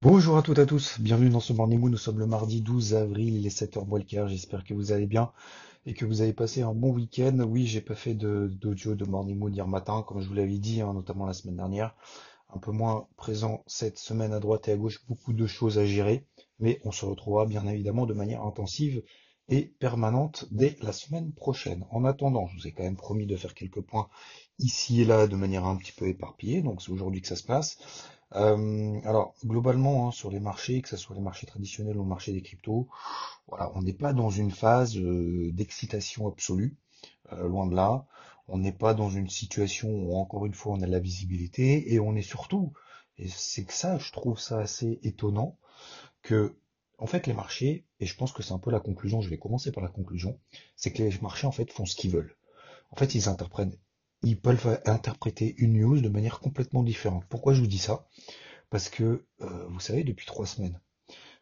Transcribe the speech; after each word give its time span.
Bonjour 0.00 0.36
à 0.36 0.42
toutes 0.42 0.58
et 0.58 0.60
à 0.60 0.66
tous, 0.66 1.00
bienvenue 1.00 1.28
dans 1.28 1.40
ce 1.40 1.52
Morning 1.52 1.80
Moon. 1.80 1.88
Nous 1.88 1.96
sommes 1.96 2.20
le 2.20 2.26
mardi 2.26 2.60
12 2.62 2.94
avril, 2.94 3.34
il 3.34 3.44
est 3.44 3.62
7h 3.62 3.84
moins. 3.84 4.28
J'espère 4.28 4.62
que 4.62 4.72
vous 4.72 4.92
allez 4.92 5.08
bien 5.08 5.32
et 5.86 5.94
que 5.94 6.04
vous 6.04 6.20
avez 6.20 6.32
passé 6.32 6.62
un 6.62 6.72
bon 6.72 6.92
week-end. 6.92 7.36
Oui, 7.40 7.66
j'ai 7.66 7.80
pas 7.80 7.96
fait 7.96 8.14
d'audio 8.14 8.94
de, 8.94 9.04
Morning 9.04 9.36
Moon 9.36 9.48
hier 9.48 9.66
matin, 9.66 10.04
comme 10.06 10.20
je 10.20 10.28
vous 10.28 10.34
l'avais 10.34 10.58
dit, 10.58 10.82
hein, 10.82 10.94
notamment 10.94 11.26
la 11.26 11.32
semaine 11.32 11.56
dernière. 11.56 11.96
Un 12.48 12.60
peu 12.60 12.70
moins 12.70 13.08
présent 13.16 13.64
cette 13.66 13.98
semaine 13.98 14.32
à 14.32 14.38
droite 14.38 14.68
et 14.68 14.72
à 14.72 14.76
gauche, 14.76 15.04
beaucoup 15.08 15.32
de 15.32 15.46
choses 15.48 15.80
à 15.80 15.84
gérer, 15.84 16.28
mais 16.60 16.80
on 16.84 16.92
se 16.92 17.04
retrouvera 17.04 17.44
bien 17.44 17.66
évidemment 17.66 18.06
de 18.06 18.14
manière 18.14 18.44
intensive 18.44 19.02
et 19.48 19.74
permanente 19.80 20.46
dès 20.52 20.76
la 20.80 20.92
semaine 20.92 21.32
prochaine. 21.32 21.84
En 21.90 22.04
attendant, 22.04 22.46
je 22.46 22.56
vous 22.56 22.68
ai 22.68 22.72
quand 22.72 22.84
même 22.84 22.96
promis 22.96 23.26
de 23.26 23.36
faire 23.36 23.54
quelques 23.54 23.80
points 23.80 24.08
ici 24.60 25.00
et 25.00 25.04
là 25.04 25.26
de 25.26 25.34
manière 25.34 25.64
un 25.64 25.76
petit 25.76 25.92
peu 25.92 26.06
éparpillée, 26.06 26.62
donc 26.62 26.82
c'est 26.82 26.92
aujourd'hui 26.92 27.20
que 27.20 27.28
ça 27.28 27.36
se 27.36 27.44
passe. 27.44 27.78
Euh, 28.34 29.00
alors 29.04 29.34
globalement 29.44 30.08
hein, 30.08 30.10
sur 30.10 30.30
les 30.30 30.40
marchés, 30.40 30.82
que 30.82 30.88
ce 30.88 30.96
soit 30.96 31.16
les 31.16 31.22
marchés 31.22 31.46
traditionnels 31.46 31.96
ou 31.96 32.02
le 32.02 32.08
marché 32.08 32.32
des 32.32 32.42
cryptos, 32.42 32.88
voilà, 33.46 33.72
on 33.74 33.82
n'est 33.82 33.94
pas 33.94 34.12
dans 34.12 34.30
une 34.30 34.50
phase 34.50 34.98
euh, 34.98 35.50
d'excitation 35.52 36.28
absolue, 36.28 36.76
euh, 37.32 37.48
loin 37.48 37.66
de 37.66 37.74
là. 37.74 38.06
On 38.48 38.58
n'est 38.58 38.72
pas 38.72 38.94
dans 38.94 39.10
une 39.10 39.28
situation 39.28 39.90
où 39.90 40.16
encore 40.16 40.46
une 40.46 40.54
fois 40.54 40.72
on 40.74 40.82
a 40.82 40.86
de 40.86 40.90
la 40.92 41.00
visibilité 41.00 41.92
et 41.92 42.00
on 42.00 42.16
est 42.16 42.22
surtout, 42.22 42.72
et 43.18 43.28
c'est 43.28 43.64
que 43.64 43.74
ça, 43.74 43.98
je 43.98 44.12
trouve 44.12 44.38
ça 44.38 44.58
assez 44.58 45.00
étonnant, 45.02 45.58
que 46.22 46.56
en 46.98 47.06
fait 47.06 47.26
les 47.26 47.34
marchés, 47.34 47.86
et 48.00 48.06
je 48.06 48.16
pense 48.16 48.32
que 48.32 48.42
c'est 48.42 48.52
un 48.52 48.58
peu 48.58 48.70
la 48.70 48.80
conclusion, 48.80 49.20
je 49.20 49.28
vais 49.30 49.38
commencer 49.38 49.72
par 49.72 49.82
la 49.82 49.90
conclusion, 49.90 50.38
c'est 50.76 50.92
que 50.92 51.02
les 51.02 51.18
marchés 51.20 51.46
en 51.46 51.52
fait 51.52 51.70
font 51.72 51.86
ce 51.86 51.96
qu'ils 51.96 52.10
veulent. 52.10 52.36
En 52.90 52.96
fait, 52.96 53.14
ils 53.14 53.28
interprètent 53.28 53.78
ils 54.22 54.40
peuvent 54.40 54.80
interpréter 54.84 55.54
une 55.58 55.78
news 55.78 56.00
de 56.00 56.08
manière 56.08 56.40
complètement 56.40 56.82
différente. 56.82 57.24
Pourquoi 57.28 57.52
je 57.54 57.60
vous 57.60 57.66
dis 57.66 57.78
ça? 57.78 58.06
Parce 58.70 58.88
que, 58.88 59.24
euh, 59.40 59.66
vous 59.68 59.80
savez, 59.80 60.04
depuis 60.04 60.26
trois 60.26 60.46
semaines, 60.46 60.80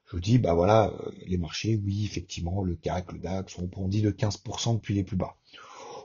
je 0.06 0.12
vous 0.12 0.20
dis, 0.20 0.38
bah 0.38 0.54
voilà, 0.54 0.92
euh, 0.92 1.10
les 1.26 1.38
marchés, 1.38 1.80
oui, 1.84 2.04
effectivement, 2.04 2.62
le 2.62 2.76
CAC, 2.76 3.12
le 3.12 3.18
DAX 3.18 3.58
ont 3.58 3.66
bondi 3.66 4.02
de 4.02 4.10
15% 4.10 4.74
depuis 4.74 4.94
les 4.94 5.04
plus 5.04 5.16
bas. 5.16 5.36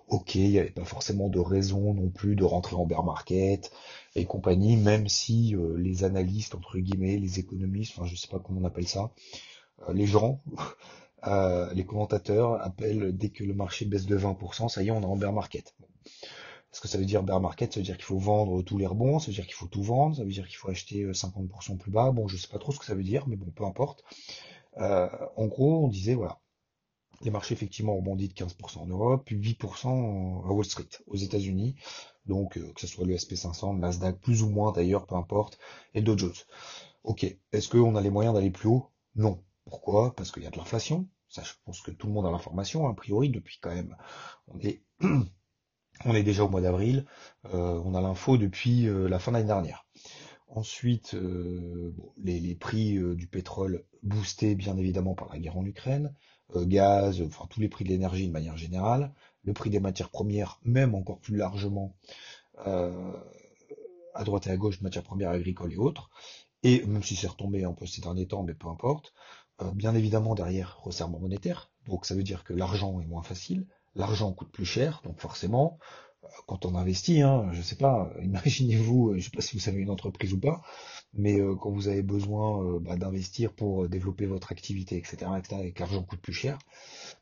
Ok, 0.08 0.36
il 0.36 0.50
n'y 0.50 0.60
avait 0.60 0.72
pas 0.72 0.86
forcément 0.86 1.30
de 1.30 1.40
raison 1.40 1.94
non 1.94 2.10
plus 2.10 2.36
de 2.36 2.44
rentrer 2.44 2.76
en 2.76 2.86
bear 2.86 3.04
market 3.04 3.72
et 4.16 4.26
compagnie, 4.26 4.78
même 4.78 5.08
si 5.08 5.56
euh, 5.56 5.78
les 5.78 6.04
analystes, 6.04 6.56
entre 6.56 6.80
guillemets, 6.80 7.18
les 7.18 7.40
économistes, 7.40 7.94
enfin 7.96 8.08
je 8.08 8.16
sais 8.16 8.28
pas 8.28 8.40
comment 8.40 8.62
on 8.62 8.66
appelle 8.66 8.88
ça, 8.88 9.12
les 9.94 10.06
gens, 10.06 10.42
les 11.74 11.86
commentateurs 11.86 12.62
appellent 12.62 13.16
dès 13.16 13.30
que 13.30 13.44
le 13.44 13.54
marché 13.54 13.86
baisse 13.86 14.06
de 14.06 14.18
20%, 14.18 14.70
ça 14.70 14.84
y 14.84 14.88
est, 14.88 14.92
on 14.92 15.02
est 15.02 15.06
en 15.06 15.16
bear 15.16 15.34
market. 15.34 15.76
Est-ce 16.74 16.82
que 16.82 16.88
ça 16.88 16.98
veut 16.98 17.06
dire 17.06 17.24
bear 17.24 17.42
market 17.42 17.74
Ça 17.74 17.80
veut 17.80 17.86
dire 17.86 17.98
qu'il 17.98 18.06
faut 18.06 18.18
vendre 18.18 18.62
tous 18.62 18.78
les 18.78 18.86
rebonds, 18.86 19.20
ça 19.20 19.28
veut 19.28 19.34
dire 19.34 19.46
qu'il 19.46 19.56
faut 19.56 19.68
tout 19.68 19.84
vendre, 19.84 20.16
ça 20.16 20.24
veut 20.24 20.32
dire 20.32 20.48
qu'il 20.48 20.56
faut 20.56 20.70
acheter 20.70 21.06
50% 21.06 21.74
euh, 21.74 21.76
plus 21.76 21.92
bas. 21.92 22.12
Bon, 22.12 22.28
je 22.28 22.38
sais 22.38 22.48
pas 22.48 22.60
trop 22.60 22.72
ce 22.72 22.80
que 22.80 22.86
ça 22.86 22.96
veut 22.96 23.04
dire, 23.04 23.28
mais 23.28 23.36
bon, 23.36 23.52
peu 23.52 23.66
importe. 23.66 24.04
Euh, 24.78 25.10
en 25.36 25.48
gros, 25.48 25.86
on 25.86 25.88
disait, 25.90 26.16
voilà, 26.16 26.40
les 27.22 27.32
marchés 27.32 27.54
effectivement 27.54 27.94
ont 27.94 27.98
rebondi 27.98 28.30
de 28.30 28.34
15% 28.34 28.80
en 28.80 28.88
Europe, 28.88 29.24
puis 29.26 29.36
8% 29.36 30.46
à 30.46 30.52
Wall 30.52 30.66
Street, 30.66 30.88
aux 31.08 31.18
États-Unis. 31.18 31.76
Donc, 32.26 32.58
euh, 32.58 32.72
que 32.74 32.82
ce 32.82 32.88
soit 32.88 33.06
le 33.06 33.16
SP500, 33.16 33.74
le 33.74 33.80
Nasdaq, 33.80 34.20
plus 34.20 34.44
ou 34.44 34.50
moins 34.50 34.72
d'ailleurs, 34.72 35.06
peu 35.06 35.16
importe, 35.16 35.60
et 35.94 36.02
Dow 36.02 36.18
Jones. 36.18 36.34
Ok, 37.04 37.26
est-ce 37.52 37.68
qu'on 37.68 37.96
a 37.96 38.02
les 38.02 38.10
moyens 38.10 38.34
d'aller 38.34 38.52
plus 38.52 38.70
haut? 38.70 38.92
Non. 39.16 39.44
Pourquoi? 39.66 40.16
Parce 40.16 40.32
qu'il 40.32 40.44
y 40.44 40.48
a 40.48 40.52
de 40.52 40.58
l'inflation. 40.58 41.08
Ça, 41.28 41.44
je 41.44 41.54
pense 41.66 41.82
que 41.82 41.92
tout 41.92 42.08
le 42.08 42.14
monde 42.14 42.26
a 42.26 42.32
l'information, 42.32 42.88
a 42.88 42.94
priori, 42.94 43.30
depuis 43.30 43.58
quand 43.62 43.74
même. 43.74 43.96
On 44.48 44.60
est 44.60 44.84
On 46.06 46.16
est 46.16 46.24
déjà 46.24 46.44
au 46.44 46.50
mois 46.50 46.62
d'avril, 46.62 47.06
euh, 47.54 47.82
on 47.86 47.94
a 47.94 48.02
l'info 48.02 48.38
depuis 48.38 48.88
euh, 48.88 49.08
la 49.08 49.20
fin 49.20 49.32
de 49.32 49.38
l'année 49.38 49.48
dernière. 49.48 49.86
Ensuite, 50.48 51.14
euh, 51.14 51.94
les, 52.24 52.56
prix 52.56 53.00
du 53.16 53.28
pétrole 53.28 53.86
boostés 54.04 54.56
bien 54.56 54.76
évidemment 54.78 55.14
par 55.14 55.30
la 55.32 55.40
guerre 55.40 55.58
en 55.58 55.66
Ukraine, 55.66 56.14
gaz, 56.54 57.22
enfin 57.22 57.46
tous 57.50 57.62
les 57.62 57.70
prix 57.70 57.86
de 57.86 57.90
l'énergie 57.90 58.28
de 58.28 58.34
manière 58.34 58.58
générale, 58.58 59.14
le 59.44 59.54
prix 59.54 59.70
des 59.70 59.80
matières 59.80 60.10
premières, 60.10 60.60
même 60.66 60.94
encore 60.94 61.20
plus 61.20 61.38
largement 61.38 61.96
à 62.58 64.24
droite 64.26 64.48
et 64.48 64.50
à 64.50 64.58
gauche, 64.58 64.82
matières 64.82 65.04
premières 65.04 65.30
agricoles 65.30 65.72
et 65.72 65.78
autres, 65.78 66.10
et 66.64 66.86
même 66.86 67.04
si 67.04 67.16
c'est 67.16 67.28
retombé 67.28 67.64
un 67.64 67.72
peu 67.72 67.86
ces 67.86 68.02
derniers 68.02 68.28
temps, 68.28 68.44
mais 68.44 68.54
peu 68.54 68.68
importe, 68.68 69.14
bien 69.74 69.96
évidemment 69.96 70.36
derrière 70.36 70.82
resserrement 70.82 71.20
monétaire, 71.20 71.72
donc 71.88 72.06
ça 72.06 72.14
veut 72.14 72.24
dire 72.24 72.44
que 72.44 72.52
l'argent 72.52 73.00
est 73.00 73.08
moins 73.08 73.24
facile, 73.24 73.68
l'argent 73.96 74.32
coûte 74.34 74.52
plus 74.52 74.66
cher, 74.66 75.02
donc 75.04 75.20
forcément, 75.20 75.78
euh, 76.24 76.28
quand 76.48 76.66
on 76.66 76.76
investit, 76.76 77.22
hein, 77.22 77.50
je 77.52 77.62
sais 77.62 77.76
pas, 77.76 78.12
imaginez-vous, 78.22 79.16
je 79.18 79.24
sais 79.24 79.30
pas 79.30 79.42
si 79.42 79.58
vous 79.58 79.70
avez 79.70 79.80
une 79.80 79.90
entreprise 79.90 80.34
ou 80.34 80.40
pas, 80.40 80.62
mais 81.14 81.40
euh, 81.40 81.56
quand 81.56 81.72
vous 81.72 81.88
avez 81.88 82.04
besoin 82.04 82.64
euh, 82.64 82.80
bah, 82.80 82.96
d'investir 82.96 83.54
pour 83.54 83.88
développer 83.90 84.26
votre 84.26 84.52
activité, 84.52 84.98
etc., 84.98 85.32
etc., 85.38 85.62
et 85.64 85.72
que 85.72 85.80
l'argent 85.80 86.04
coûte 86.04 86.22
plus 86.22 86.34
cher, 86.34 86.58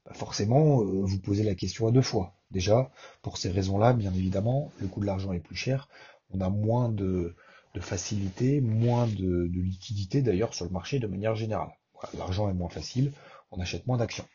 bah, 0.06 0.14
forcément, 0.14 0.84
vous 0.84 1.20
posez 1.20 1.44
la 1.44 1.56
question 1.56 1.88
à 1.88 1.92
deux 1.92 2.02
fois. 2.02 2.34
Déjà, 2.52 2.92
pour 3.22 3.38
ces 3.38 3.50
raisons-là, 3.50 3.94
bien 3.94 4.14
évidemment, 4.14 4.72
le 4.80 4.88
coût 4.88 5.02
de 5.02 5.06
l'argent 5.06 5.34
est 5.34 5.40
plus 5.40 5.56
cher, 5.56 5.88
on 6.32 6.42
a 6.42 6.50
moins 6.50 6.90
de, 6.90 7.36
facilité, 7.80 8.60
moins 8.60 9.08
de, 9.08 9.50
liquidité 9.54 10.22
d'ailleurs 10.22 10.54
sur 10.54 10.66
le 10.66 10.72
marché 10.72 11.00
de 11.00 11.08
manière 11.08 11.36
générale. 11.36 11.72
l'argent 12.18 12.50
est 12.50 12.54
moins 12.54 12.68
facile, 12.70 13.14
on 13.52 13.60
achète 13.60 13.88
moins 13.88 13.98
d'actions. 13.98 14.26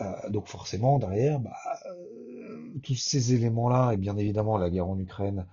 Euh, 0.00 0.30
donc 0.30 0.48
forcément, 0.48 0.98
derrière, 0.98 1.40
bah, 1.40 1.56
euh, 1.86 2.72
tous 2.82 2.94
ces 2.94 3.34
éléments-là, 3.34 3.92
et 3.92 3.96
bien 3.96 4.16
évidemment 4.16 4.56
la 4.56 4.70
guerre 4.70 4.88
en 4.88 4.98
Ukraine, 4.98 5.46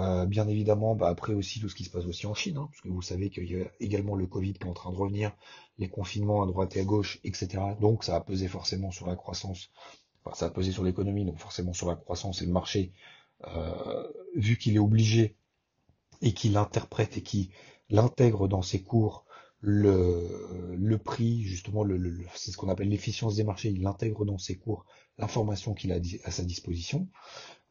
euh, 0.00 0.26
bien 0.26 0.46
évidemment, 0.48 0.94
bah, 0.94 1.08
après 1.08 1.34
aussi 1.34 1.60
tout 1.60 1.68
ce 1.68 1.74
qui 1.74 1.84
se 1.84 1.90
passe 1.90 2.04
aussi 2.04 2.26
en 2.26 2.34
Chine, 2.34 2.58
hein, 2.58 2.68
vous 2.84 3.02
savez 3.02 3.30
qu'il 3.30 3.50
y 3.50 3.60
a 3.60 3.66
également 3.80 4.14
le 4.14 4.26
Covid 4.26 4.52
qui 4.52 4.62
est 4.62 4.70
en 4.70 4.74
train 4.74 4.92
de 4.92 4.96
revenir, 4.96 5.32
les 5.78 5.88
confinements 5.88 6.42
à 6.42 6.46
droite 6.46 6.76
et 6.76 6.80
à 6.80 6.84
gauche, 6.84 7.18
etc. 7.24 7.62
Donc 7.80 8.04
ça 8.04 8.16
a 8.16 8.20
pesé 8.20 8.48
forcément 8.48 8.90
sur 8.90 9.06
la 9.06 9.16
croissance, 9.16 9.70
enfin, 10.24 10.36
ça 10.36 10.46
a 10.46 10.50
pesé 10.50 10.72
sur 10.72 10.84
l'économie, 10.84 11.24
donc 11.24 11.38
forcément 11.38 11.72
sur 11.72 11.88
la 11.88 11.96
croissance 11.96 12.42
et 12.42 12.46
le 12.46 12.52
marché, 12.52 12.92
vu 14.34 14.58
qu'il 14.58 14.74
est 14.74 14.80
obligé 14.80 15.36
et 16.22 16.34
qu'il 16.34 16.56
interprète 16.56 17.16
et 17.16 17.22
qu'il 17.22 17.50
l'intègre 17.88 18.48
dans 18.48 18.62
ses 18.62 18.82
cours 18.82 19.24
le, 19.60 20.76
le 20.76 20.98
prix, 20.98 21.42
justement, 21.42 21.82
le, 21.82 21.98
c'est 22.34 22.52
ce 22.52 22.56
qu'on 22.56 22.68
appelle 22.68 22.88
l'efficience 22.88 23.36
des 23.36 23.44
marchés, 23.44 23.70
il 23.70 23.86
intègre 23.86 24.24
dans 24.24 24.38
ses 24.38 24.56
cours 24.56 24.86
l'information 25.18 25.74
qu'il 25.74 25.92
a 25.92 25.98
à 26.24 26.30
sa 26.30 26.44
disposition, 26.44 27.08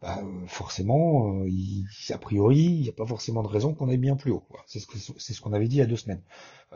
bah, 0.01 0.19
euh, 0.21 0.47
forcément, 0.47 1.41
euh, 1.41 1.49
il, 1.49 1.87
a 2.09 2.17
priori, 2.17 2.57
il 2.57 2.81
n'y 2.81 2.89
a 2.89 2.93
pas 2.93 3.05
forcément 3.05 3.41
de 3.41 3.47
raison 3.47 3.73
qu'on 3.73 3.89
aille 3.89 3.97
bien 3.97 4.15
plus 4.15 4.31
haut. 4.31 4.45
C'est 4.67 4.79
ce 4.79 4.87
c'est 5.17 5.33
ce 5.33 5.41
qu'on 5.41 5.53
avait 5.53 5.67
dit 5.67 5.77
il 5.77 5.79
y 5.79 5.81
a 5.81 5.85
deux 5.85 5.95
semaines, 5.97 6.21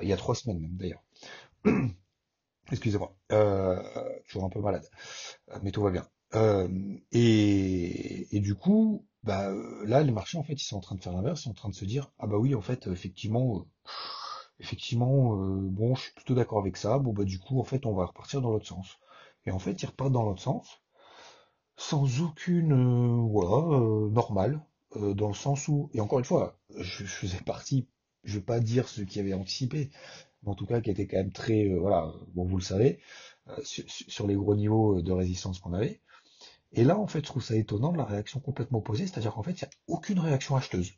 il 0.02 0.08
y 0.08 0.14
a 0.14 0.18
trois 0.18 0.36
semaines 0.36 0.60
même 0.60 0.76
d'ailleurs. 0.78 1.04
Excusez-moi, 2.72 3.16
euh, 3.32 3.82
toujours 4.28 4.46
un 4.46 4.50
peu 4.50 4.62
malade, 4.62 4.88
mais 5.64 5.72
tout 5.72 5.82
va 5.82 5.92
bien. 5.92 6.08
Euh, 6.36 6.70
et, 7.12 8.36
et, 8.36 8.40
du 8.40 8.56
coup, 8.56 9.06
bah, 9.24 9.52
là, 9.86 10.02
les 10.04 10.12
marchés, 10.12 10.38
en 10.38 10.44
fait, 10.44 10.54
ils 10.54 10.66
sont 10.66 10.78
en 10.78 10.82
train 10.82 10.96
de 10.96 11.02
faire 11.02 11.14
l'inverse, 11.14 11.42
ils 11.42 11.44
sont 11.44 11.52
en 11.52 11.54
train 11.54 11.70
de 11.70 11.76
se 11.76 11.84
dire, 11.86 12.12
ah 12.20 12.28
bah 12.28 12.38
oui, 12.38 12.56
en 12.56 12.62
fait, 12.62 12.88
effectivement, 12.88 13.66
effectivement, 14.61 15.35
euh, 15.35 15.58
bon, 15.59 15.96
je 15.96 16.03
suis 16.03 16.13
plutôt 16.13 16.35
d'accord 16.35 16.59
avec 16.59 16.78
ça. 16.78 16.99
Bon, 16.99 17.13
bah, 17.13 17.23
du 17.23 17.40
coup, 17.40 17.59
en 17.59 17.63
fait, 17.63 17.85
on 17.85 17.93
va 17.93 18.05
repartir 18.05 18.41
dans 18.41 18.52
l'autre 18.52 18.67
sens. 18.67 18.99
Et 19.46 19.52
en 19.52 19.59
fait, 19.59 19.81
ils 19.81 19.87
repartent 19.87 20.13
dans 20.13 20.23
l'autre 20.23 20.41
sens, 20.41 20.81
sans 21.75 22.22
aucune, 22.22 22.73
euh, 22.73 23.28
voilà, 23.29 23.79
euh, 23.79 24.09
normale, 24.09 24.61
dans 24.96 25.29
le 25.29 25.34
sens 25.34 25.69
où, 25.69 25.90
et 25.93 26.02
encore 26.02 26.19
une 26.19 26.25
fois, 26.25 26.59
je, 26.78 27.05
faisais 27.05 27.40
partie, 27.40 27.87
je 28.25 28.40
vais 28.40 28.43
pas 28.43 28.59
dire 28.59 28.90
ceux 28.90 29.05
qui 29.05 29.22
avaient 29.22 29.34
anticipé, 29.34 29.90
mais 30.43 30.49
en 30.49 30.55
tout 30.55 30.66
cas, 30.66 30.81
qui 30.81 30.90
était 30.91 31.08
quand 31.08 31.17
même 31.17 31.31
très, 31.31 31.69
voilà, 31.69 32.11
bon, 32.34 32.43
vous 32.43 32.58
le 32.58 32.63
savez, 32.63 32.99
sur, 33.63 33.85
sur, 33.87 34.28
les 34.28 34.35
gros 34.35 34.53
niveaux 34.53 35.02
de 35.02 35.11
résistance 35.13 35.59
qu'on 35.59 35.72
avait. 35.72 36.02
Et 36.73 36.84
là, 36.84 36.97
en 36.99 37.08
fait, 37.08 37.19
je 37.19 37.25
trouve 37.25 37.41
ça 37.41 37.55
étonnant, 37.55 37.93
la 37.93 38.03
réaction 38.03 38.41
complètement 38.41 38.79
opposée, 38.79 39.08
c'est-à-dire 39.08 39.34
qu'en 39.34 39.43
fait, 39.43 39.52
il 39.52 39.63
n'y 39.63 39.69
a 39.69 39.69
aucune 39.87 40.19
réaction 40.19 40.58
acheteuse. 40.58 40.91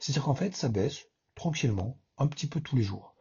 C'est-à-dire 0.00 0.24
qu'en 0.24 0.34
fait, 0.34 0.56
ça 0.56 0.68
baisse 0.68 1.06
tranquillement, 1.36 1.96
un 2.18 2.26
petit 2.26 2.46
peu 2.46 2.60
tous 2.60 2.76
les 2.76 2.82
jours. 2.82 3.14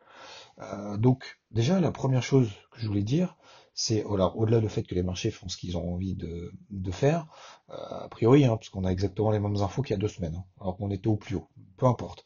Euh, 0.60 0.98
donc 0.98 1.40
déjà 1.52 1.80
la 1.80 1.92
première 1.92 2.24
chose 2.24 2.50
que 2.72 2.80
je 2.80 2.88
voulais 2.88 3.04
dire, 3.04 3.38
c'est 3.74 4.04
au-delà 4.04 4.60
du 4.60 4.70
fait 4.70 4.82
que 4.84 4.96
les 4.96 5.04
marchés 5.04 5.30
font 5.30 5.48
ce 5.48 5.58
qu'ils 5.58 5.78
ont 5.78 5.94
envie 5.94 6.16
de, 6.16 6.52
faire, 6.92 7.28
euh, 7.70 7.76
a 7.76 8.10
priori, 8.10 8.44
hein, 8.44 8.58
parce 8.58 8.70
qu'on 8.70 8.86
a 8.86 8.92
exactement 8.92 9.30
les 9.30 9.40
mêmes 9.40 9.58
infos 9.58 9.84
qu'il 9.84 9.94
y 9.94 10.00
a 10.00 10.02
deux 10.02 10.08
semaines, 10.08 10.34
hein, 10.36 10.46
alors 10.60 10.78
qu'on 10.78 10.90
était 10.90 11.08
au 11.08 11.16
plus 11.16 11.36
haut, 11.36 11.48
peu 11.78 11.86
importe. 11.86 12.26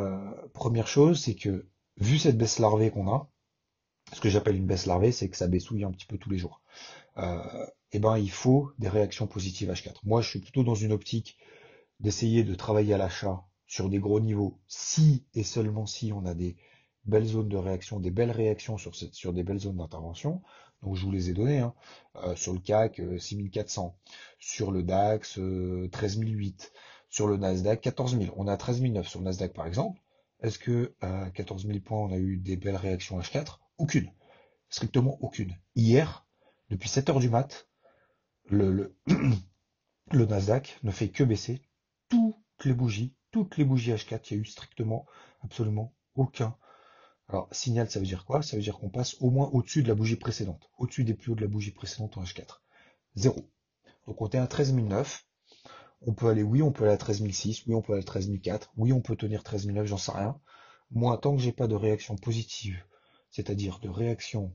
Euh, 0.00 0.32
première 0.52 0.88
chose, 0.88 1.22
c'est 1.22 1.36
que 1.36 1.68
vu 1.98 2.18
cette 2.18 2.36
baisse 2.36 2.58
larvée 2.58 2.90
qu'on 2.90 3.08
a, 3.08 3.28
ce 4.12 4.20
que 4.20 4.28
j'appelle 4.28 4.56
une 4.56 4.66
baisse 4.66 4.86
larvée, 4.86 5.12
c'est 5.12 5.28
que 5.28 5.36
ça 5.36 5.46
baissouille 5.46 5.84
un 5.84 5.92
petit 5.92 6.06
peu 6.06 6.18
tous 6.18 6.30
les 6.30 6.38
jours. 6.38 6.60
Eh 7.16 8.00
ben, 8.00 8.18
il 8.18 8.30
faut 8.30 8.72
des 8.80 8.88
réactions 8.88 9.28
positives 9.28 9.70
H4. 9.70 10.00
Moi, 10.02 10.20
je 10.20 10.28
suis 10.28 10.40
plutôt 10.40 10.64
dans 10.64 10.74
une 10.74 10.90
optique 10.90 11.38
d'essayer 12.00 12.42
de 12.42 12.56
travailler 12.56 12.92
à 12.94 12.98
l'achat 12.98 13.44
sur 13.74 13.88
des 13.90 13.98
gros 13.98 14.20
niveaux, 14.20 14.60
si 14.68 15.26
et 15.34 15.42
seulement 15.42 15.84
si 15.84 16.12
on 16.12 16.24
a 16.26 16.34
des 16.34 16.56
belles 17.06 17.26
zones 17.26 17.48
de 17.48 17.56
réaction, 17.56 17.98
des 17.98 18.12
belles 18.12 18.30
réactions 18.30 18.78
sur, 18.78 18.94
cette, 18.94 19.14
sur 19.14 19.32
des 19.32 19.42
belles 19.42 19.58
zones 19.58 19.78
d'intervention. 19.78 20.42
Donc 20.82 20.94
je 20.94 21.04
vous 21.04 21.10
les 21.10 21.28
ai 21.28 21.32
données. 21.32 21.58
Hein. 21.58 21.74
Euh, 22.22 22.36
sur 22.36 22.52
le 22.52 22.60
CAC, 22.60 23.02
6400. 23.18 23.96
Euh, 23.96 24.14
sur 24.38 24.70
le 24.70 24.84
DAX, 24.84 25.40
13008. 25.90 26.72
Sur 27.10 27.26
le 27.26 27.36
Nasdaq, 27.36 27.80
14000. 27.80 28.30
On 28.36 28.46
a 28.46 28.56
13009 28.56 29.08
sur 29.08 29.18
le 29.18 29.24
Nasdaq 29.24 29.52
par 29.52 29.66
exemple. 29.66 30.00
Est-ce 30.40 30.60
que 30.60 30.94
à 31.00 31.30
14000 31.30 31.82
points, 31.82 31.98
on 31.98 32.12
a 32.12 32.16
eu 32.16 32.36
des 32.36 32.56
belles 32.56 32.76
réactions 32.76 33.18
H4 33.18 33.58
Aucune. 33.78 34.08
Strictement 34.68 35.18
aucune. 35.20 35.58
Hier, 35.74 36.28
depuis 36.70 36.88
7 36.88 37.10
heures 37.10 37.18
du 37.18 37.28
mat, 37.28 37.68
le, 38.44 38.96
le 40.12 40.26
Nasdaq 40.26 40.78
ne 40.84 40.92
fait 40.92 41.08
que 41.08 41.24
baisser. 41.24 41.60
Toutes 42.08 42.36
les 42.64 42.72
bougies, 42.72 43.16
toutes 43.34 43.56
les 43.56 43.64
bougies 43.64 43.90
H4, 43.90 44.20
il 44.30 44.34
y 44.36 44.38
a 44.38 44.40
eu 44.42 44.44
strictement, 44.44 45.06
absolument 45.42 45.92
aucun 46.14 46.56
alors, 47.28 47.48
signal, 47.52 47.90
ça 47.90 47.98
veut 48.00 48.06
dire 48.06 48.26
quoi? 48.26 48.42
Ça 48.42 48.56
veut 48.56 48.62
dire 48.62 48.78
qu'on 48.78 48.90
passe 48.90 49.16
au 49.20 49.30
moins 49.30 49.48
au-dessus 49.48 49.82
de 49.82 49.88
la 49.88 49.94
bougie 49.94 50.16
précédente, 50.16 50.70
au-dessus 50.78 51.04
des 51.04 51.14
plus 51.14 51.32
hauts 51.32 51.34
de 51.34 51.40
la 51.40 51.48
bougie 51.48 51.70
précédente 51.70 52.16
en 52.18 52.22
H4. 52.22 52.60
Zéro. 53.14 53.50
Donc 54.06 54.20
on 54.20 54.28
est 54.28 54.36
à 54.36 54.46
13009. 54.46 55.26
On 56.06 56.12
peut 56.12 56.28
aller, 56.28 56.42
oui, 56.42 56.60
on 56.60 56.70
peut 56.70 56.84
aller 56.84 56.92
à 56.92 56.98
13006, 56.98 57.66
oui, 57.66 57.74
on 57.74 57.80
peut 57.80 57.94
aller 57.94 58.02
à 58.02 58.04
13004, 58.04 58.74
oui, 58.76 58.92
on 58.92 59.00
peut 59.00 59.16
tenir 59.16 59.42
13009, 59.42 59.86
j'en 59.86 59.96
sais 59.96 60.12
rien. 60.12 60.38
Moi, 60.90 61.16
tant 61.16 61.34
que 61.34 61.42
j'ai 61.42 61.52
pas 61.52 61.66
de 61.66 61.74
réaction 61.74 62.14
positive, 62.14 62.84
c'est-à-dire 63.30 63.80
de 63.80 63.88
réaction 63.88 64.54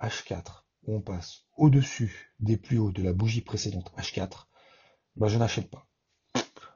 H4, 0.00 0.64
où 0.86 0.96
on 0.96 1.00
passe 1.00 1.46
au-dessus 1.56 2.34
des 2.38 2.58
plus 2.58 2.78
hauts 2.78 2.92
de 2.92 3.02
la 3.02 3.14
bougie 3.14 3.40
précédente 3.40 3.90
H4, 3.96 4.46
bah, 5.16 5.28
je 5.28 5.38
n'achète 5.38 5.70
pas. 5.70 5.88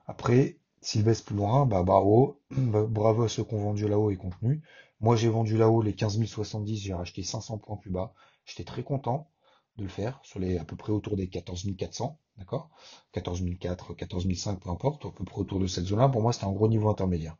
Après, 0.06 0.58
s'il 0.80 1.04
baisse 1.04 1.22
plus 1.22 1.36
loin, 1.36 1.66
bah 1.66 1.82
bravo, 1.82 2.40
bravo 2.50 3.22
à 3.24 3.28
ceux 3.28 3.44
qui 3.44 3.54
ont 3.54 3.62
vendu 3.62 3.88
là-haut 3.88 4.10
et 4.10 4.16
contenu. 4.16 4.62
Moi, 5.00 5.16
j'ai 5.16 5.28
vendu 5.28 5.56
là-haut 5.56 5.82
les 5.82 5.94
15 5.94 6.24
070, 6.24 6.76
j'ai 6.78 6.94
racheté 6.94 7.22
500 7.22 7.58
points 7.58 7.76
plus 7.76 7.90
bas. 7.90 8.12
J'étais 8.44 8.64
très 8.64 8.82
content 8.82 9.30
de 9.76 9.84
le 9.84 9.88
faire, 9.88 10.18
sur 10.24 10.40
les 10.40 10.58
à 10.58 10.64
peu 10.64 10.76
près 10.76 10.92
autour 10.92 11.16
des 11.16 11.28
14 11.28 11.66
400, 11.78 12.18
d'accord? 12.36 12.70
14 13.12 13.42
004, 13.60 13.94
14 13.94 14.24
500, 14.28 14.56
peu 14.56 14.70
importe, 14.70 15.06
à 15.06 15.10
peu 15.10 15.24
près 15.24 15.38
autour 15.40 15.60
de 15.60 15.66
cette 15.68 15.84
zone-là. 15.86 16.08
Pour 16.08 16.22
moi, 16.22 16.32
c'était 16.32 16.46
un 16.46 16.52
gros 16.52 16.68
niveau 16.68 16.88
intermédiaire. 16.90 17.36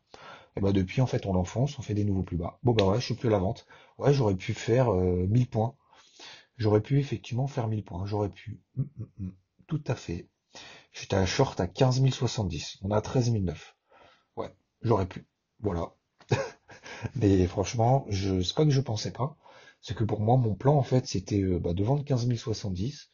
Et 0.57 0.61
bah 0.61 0.73
depuis, 0.73 1.01
en 1.03 1.07
fait, 1.07 1.27
on 1.27 1.33
l'enfonce, 1.33 1.79
on 1.79 1.83
fait 1.83 1.95
des 1.95 2.05
nouveaux 2.05 2.23
plus 2.25 2.37
bas. 2.37 2.59
Bon 2.65 2.73
bah 2.75 2.85
ouais, 2.87 3.01
je 3.01 3.07
suis 3.07 3.15
plus 3.15 3.29
à 3.29 3.33
la 3.33 3.39
vente. 3.39 3.67
Ouais, 3.99 4.13
j'aurais 4.15 4.37
pu 4.37 4.55
faire 4.55 4.93
1000 4.93 5.43
euh, 5.43 5.47
points. 5.51 5.75
J'aurais 6.59 6.83
pu 6.83 6.99
effectivement 7.01 7.47
faire 7.47 7.69
1000 7.69 7.85
points. 7.85 8.07
J'aurais 8.07 8.29
pu. 8.31 8.61
Hum, 8.77 8.89
hum, 9.01 9.09
hum. 9.21 9.35
Tout 9.67 9.83
à 9.87 9.95
fait. 9.95 10.29
J'étais 10.93 11.17
à 11.17 11.27
short 11.27 11.61
à 11.61 11.67
15 11.67 12.03
070. 12.11 12.79
On 12.83 12.91
a 12.91 13.01
13 13.01 13.33
009. 13.33 13.77
Ouais, 14.37 14.55
j'aurais 14.83 15.07
pu. 15.07 15.27
Voilà. 15.61 15.95
Mais 17.15 17.47
franchement, 17.47 18.07
je 18.09 18.43
c'est 18.43 18.55
pas 18.55 18.65
que 18.65 18.71
je 18.71 18.81
pensais 18.81 19.13
pas, 19.13 19.37
c'est 19.81 19.97
que 19.97 20.05
pour 20.05 20.21
moi, 20.21 20.37
mon 20.37 20.55
plan, 20.55 20.77
en 20.77 20.83
fait, 20.83 21.07
c'était 21.07 21.43
euh, 21.43 21.59
bah, 21.59 21.75
de 21.75 21.85
vendre 21.85 22.05
15 22.05 22.29
070, 22.35 23.11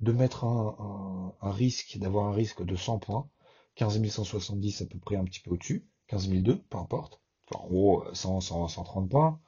de 0.00 0.12
mettre 0.12 0.44
un, 0.44 1.34
risque, 1.42 1.98
d'avoir 1.98 2.26
un 2.26 2.32
risque 2.32 2.64
de 2.64 2.76
100 2.76 2.98
points, 2.98 3.28
15 3.76 4.04
170 4.08 4.82
à 4.82 4.86
peu 4.86 4.98
près 4.98 5.16
un 5.16 5.24
petit 5.24 5.40
peu 5.40 5.50
au-dessus, 5.52 5.86
15 6.08 6.28
002, 6.30 6.62
peu 6.62 6.78
importe. 6.78 7.20
Enfin, 7.50 7.64
en 7.64 7.68
gros, 7.68 8.04
100, 8.12 8.40
100 8.40 8.68
130 8.68 9.08
points, 9.08 9.40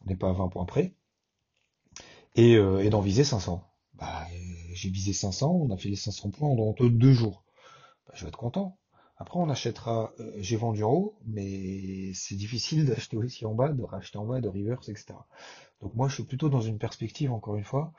on 0.00 0.06
n'est 0.06 0.16
pas 0.16 0.30
à 0.30 0.32
20 0.32 0.48
points 0.48 0.64
près. 0.64 0.94
Et, 2.34 2.56
euh, 2.56 2.82
et 2.82 2.88
d'en 2.90 3.00
viser 3.00 3.24
500. 3.24 3.62
Bah, 4.02 4.26
j'ai 4.72 4.90
visé 4.90 5.12
500, 5.12 5.48
on 5.48 5.70
a 5.70 5.76
fait 5.76 5.88
les 5.88 5.94
500 5.94 6.30
points 6.30 6.48
en 6.48 6.72
deux 6.72 7.12
jours. 7.12 7.44
Bah, 8.06 8.14
je 8.16 8.24
vais 8.24 8.30
être 8.30 8.36
content. 8.36 8.76
Après, 9.16 9.38
on 9.38 9.48
achètera, 9.48 10.12
euh, 10.18 10.32
j'ai 10.38 10.56
vendu 10.56 10.82
en 10.82 10.90
haut, 10.90 11.18
mais 11.24 12.12
c'est 12.12 12.34
difficile 12.34 12.84
d'acheter 12.88 13.16
aussi 13.16 13.46
en 13.46 13.54
bas, 13.54 13.68
de 13.68 13.82
racheter 13.84 14.18
en 14.18 14.26
bas, 14.26 14.40
de 14.40 14.48
reverse, 14.48 14.88
etc. 14.88 15.14
Donc 15.80 15.94
moi, 15.94 16.08
je 16.08 16.14
suis 16.14 16.24
plutôt 16.24 16.48
dans 16.48 16.60
une 16.60 16.78
perspective, 16.78 17.30
encore 17.30 17.54
une 17.54 17.62
fois, 17.62 17.92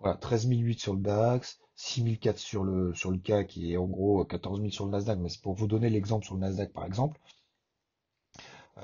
voilà, 0.00 0.18
13 0.18 0.46
008 0.50 0.78
sur 0.78 0.92
le 0.92 1.00
DAX, 1.00 1.58
6 1.74 2.18
004 2.20 2.38
sur 2.38 2.62
le, 2.62 2.92
sur 2.94 3.10
le 3.10 3.16
CAC, 3.16 3.46
qui 3.46 3.72
est 3.72 3.78
en 3.78 3.86
gros 3.86 4.26
14 4.26 4.60
000 4.60 4.70
sur 4.70 4.84
le 4.84 4.90
Nasdaq, 4.90 5.18
mais 5.20 5.30
c'est 5.30 5.40
pour 5.40 5.54
vous 5.54 5.66
donner 5.66 5.88
l'exemple 5.88 6.26
sur 6.26 6.34
le 6.34 6.40
Nasdaq, 6.40 6.70
par 6.74 6.84
exemple. 6.84 7.18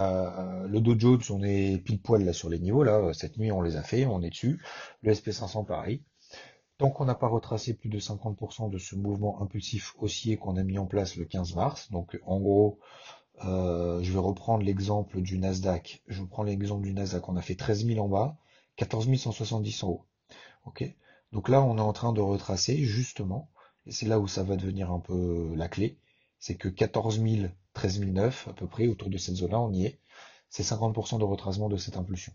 Euh, 0.00 0.66
le 0.69 0.80
Dow 0.80 0.98
Jones, 0.98 1.20
on 1.28 1.42
est 1.42 1.76
pile 1.84 2.00
poil 2.00 2.24
là 2.24 2.32
sur 2.32 2.48
les 2.48 2.58
niveaux, 2.58 2.82
là, 2.82 3.12
cette 3.12 3.36
nuit 3.36 3.52
on 3.52 3.60
les 3.60 3.76
a 3.76 3.82
fait, 3.82 4.06
on 4.06 4.22
est 4.22 4.30
dessus. 4.30 4.62
Le 5.02 5.12
SP500 5.12 5.66
pareil. 5.66 6.02
Tant 6.82 6.90
qu'on 6.90 7.05
n'a 7.05 7.14
pas 7.14 7.29
retracé 7.29 7.75
plus 7.75 7.88
de 7.88 8.00
50% 8.00 8.69
de 8.69 8.76
ce 8.76 8.96
mouvement 8.96 9.40
impulsif 9.40 9.94
haussier 10.00 10.37
qu'on 10.37 10.56
a 10.56 10.64
mis 10.64 10.79
en 10.81 10.87
place 10.87 11.14
le 11.14 11.25
15 11.25 11.55
mars, 11.55 11.93
donc 11.93 12.19
en 12.26 12.40
gros, 12.40 12.81
euh, 13.44 14.02
je 14.02 14.12
vais 14.12 14.19
reprendre 14.19 14.64
l'exemple 14.64 15.20
du 15.20 15.38
Nasdaq. 15.38 16.02
Je 16.08 16.25
prends 16.25 16.43
l'exemple 16.43 16.82
du 16.82 16.93
Nasdaq. 16.93 17.29
On 17.29 17.37
a 17.37 17.40
fait 17.40 17.55
13 17.55 17.87
000 17.87 18.05
en 18.05 18.08
bas, 18.08 18.37
14 18.75 19.08
170 19.17 19.84
en 19.84 19.90
haut. 19.90 20.05
Ok? 20.67 20.93
Donc 21.31 21.49
là, 21.49 21.62
on 21.62 21.79
est 21.79 21.81
en 21.81 21.93
train 21.93 22.12
de 22.12 22.20
retracer 22.20 22.79
justement, 22.79 23.49
et 23.87 23.93
c'est 23.93 24.06
là 24.06 24.19
où 24.19 24.26
ça 24.26 24.43
va 24.43 24.56
devenir 24.56 24.90
un 24.90 24.99
peu 24.99 25.55
la 25.55 25.69
clé, 25.69 25.99
c'est 26.40 26.56
que 26.56 26.67
14 26.67 27.20
000, 27.20 27.46
13 27.75 28.00
009 28.00 28.49
à 28.49 28.55
peu 28.55 28.67
près 28.67 28.88
autour 28.88 29.08
de 29.08 29.19
cette 29.19 29.37
zone-là, 29.37 29.61
on 29.61 29.73
y 29.73 29.87
est. 29.87 30.00
C'est 30.49 30.64
50% 30.64 31.20
de 31.20 31.25
retracement 31.25 31.69
de 31.69 31.76
cette 31.76 31.96
impulsion. 31.96 32.32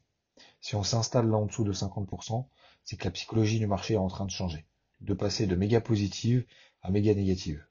Si 0.62 0.76
on 0.76 0.84
s'installe 0.84 1.30
là 1.30 1.38
en 1.38 1.46
dessous 1.46 1.64
de 1.64 1.74
50%, 1.74 2.46
c'est 2.84 2.98
que 2.98 3.06
la 3.06 3.12
psychologie 3.12 3.60
du 3.60 3.68
marché 3.68 3.96
est 3.96 3.98
en 3.98 4.08
train 4.08 4.26
de 4.26 4.32
changer, 4.32 4.66
de 5.02 5.14
passer 5.14 5.48
de 5.48 5.56
méga 5.56 5.82
positive 5.82 6.46
à 6.82 6.92
méga 6.92 7.14
négative. 7.14 7.64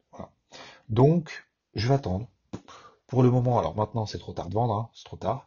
Donc, 0.88 1.48
je 1.74 1.88
vais 1.88 1.94
attendre. 1.94 2.28
Pour 3.06 3.22
le 3.22 3.30
moment, 3.30 3.58
alors 3.58 3.76
maintenant 3.76 4.04
c'est 4.04 4.18
trop 4.18 4.32
tard 4.32 4.48
de 4.48 4.54
vendre, 4.54 4.74
hein, 4.74 4.90
c'est 4.92 5.04
trop 5.04 5.16
tard. 5.16 5.46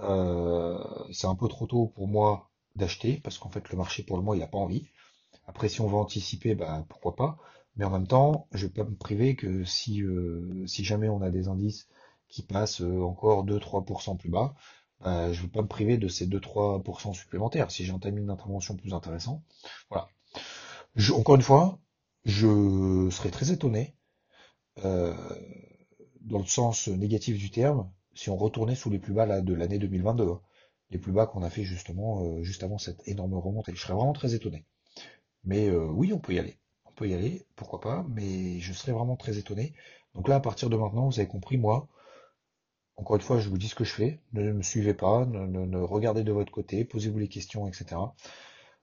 Euh, 0.00 0.78
c'est 1.12 1.26
un 1.26 1.34
peu 1.34 1.48
trop 1.48 1.66
tôt 1.66 1.86
pour 1.86 2.06
moi 2.06 2.50
d'acheter, 2.76 3.20
parce 3.22 3.38
qu'en 3.38 3.48
fait 3.48 3.68
le 3.70 3.76
marché 3.76 4.04
pour 4.04 4.16
le 4.16 4.22
moment 4.22 4.34
il 4.34 4.40
n'a 4.40 4.46
pas 4.46 4.58
envie. 4.58 4.86
Après 5.46 5.68
si 5.68 5.80
on 5.80 5.88
veut 5.88 5.96
anticiper, 5.96 6.54
bah 6.54 6.84
pourquoi 6.88 7.16
pas. 7.16 7.38
Mais 7.76 7.84
en 7.84 7.90
même 7.90 8.06
temps, 8.06 8.46
je 8.52 8.66
vais 8.66 8.72
pas 8.72 8.84
me 8.84 8.94
priver 8.94 9.34
que 9.34 9.64
si, 9.64 10.02
euh, 10.02 10.66
si 10.66 10.84
jamais 10.84 11.08
on 11.08 11.22
a 11.22 11.30
des 11.30 11.48
indices 11.48 11.88
qui 12.28 12.42
passent 12.42 12.82
euh, 12.82 13.02
encore 13.02 13.44
2-3% 13.44 14.16
plus 14.16 14.30
bas, 14.30 14.54
euh, 15.04 15.32
je 15.32 15.38
ne 15.40 15.46
veux 15.46 15.50
pas 15.50 15.62
me 15.62 15.68
priver 15.68 15.96
de 15.96 16.08
ces 16.08 16.26
2-3% 16.26 17.14
supplémentaires 17.14 17.70
si 17.70 17.84
j'ai 17.84 17.92
un 17.92 17.98
timing 17.98 18.26
d'intervention 18.26 18.76
plus 18.76 18.94
intéressant. 18.94 19.42
Voilà. 19.90 20.08
encore 21.14 21.34
une 21.34 21.42
fois, 21.42 21.80
je 22.24 23.08
serais 23.10 23.30
très 23.30 23.50
étonné, 23.50 23.96
euh, 24.84 25.14
dans 26.20 26.38
le 26.38 26.46
sens 26.46 26.88
négatif 26.88 27.36
du 27.36 27.50
terme, 27.50 27.90
si 28.14 28.30
on 28.30 28.36
retournait 28.36 28.76
sous 28.76 28.90
les 28.90 28.98
plus 28.98 29.12
bas 29.12 29.26
là, 29.26 29.40
de 29.40 29.54
l'année 29.54 29.78
2022. 29.78 30.24
Hein. 30.24 30.40
Les 30.90 30.98
plus 30.98 31.12
bas 31.12 31.26
qu'on 31.26 31.42
a 31.42 31.50
fait 31.50 31.64
justement 31.64 32.22
euh, 32.22 32.42
juste 32.42 32.62
avant 32.62 32.78
cette 32.78 33.06
énorme 33.08 33.34
remontée. 33.34 33.72
Je 33.74 33.80
serais 33.80 33.94
vraiment 33.94 34.12
très 34.12 34.34
étonné. 34.34 34.64
Mais 35.44 35.70
oui, 35.70 36.12
on 36.12 36.20
peut 36.20 36.34
y 36.34 36.38
aller. 36.38 36.60
On 36.84 36.92
peut 36.92 37.08
y 37.08 37.14
aller, 37.14 37.44
pourquoi 37.56 37.80
pas, 37.80 38.06
mais 38.08 38.60
je 38.60 38.72
serais 38.72 38.92
vraiment 38.92 39.16
très 39.16 39.38
étonné. 39.38 39.74
Donc 40.14 40.28
là, 40.28 40.36
à 40.36 40.40
partir 40.40 40.70
de 40.70 40.76
maintenant, 40.76 41.08
vous 41.08 41.18
avez 41.18 41.26
compris, 41.26 41.56
moi, 41.56 41.88
encore 43.02 43.16
une 43.16 43.22
fois, 43.22 43.40
je 43.40 43.48
vous 43.48 43.58
dis 43.58 43.66
ce 43.66 43.74
que 43.74 43.82
je 43.82 43.92
fais. 43.94 44.20
Ne 44.32 44.52
me 44.52 44.62
suivez 44.62 44.94
pas, 44.94 45.26
ne, 45.26 45.78
regardez 45.78 46.22
de 46.22 46.30
votre 46.30 46.52
côté, 46.52 46.84
posez-vous 46.84 47.18
les 47.18 47.28
questions, 47.28 47.66
etc. 47.66 47.96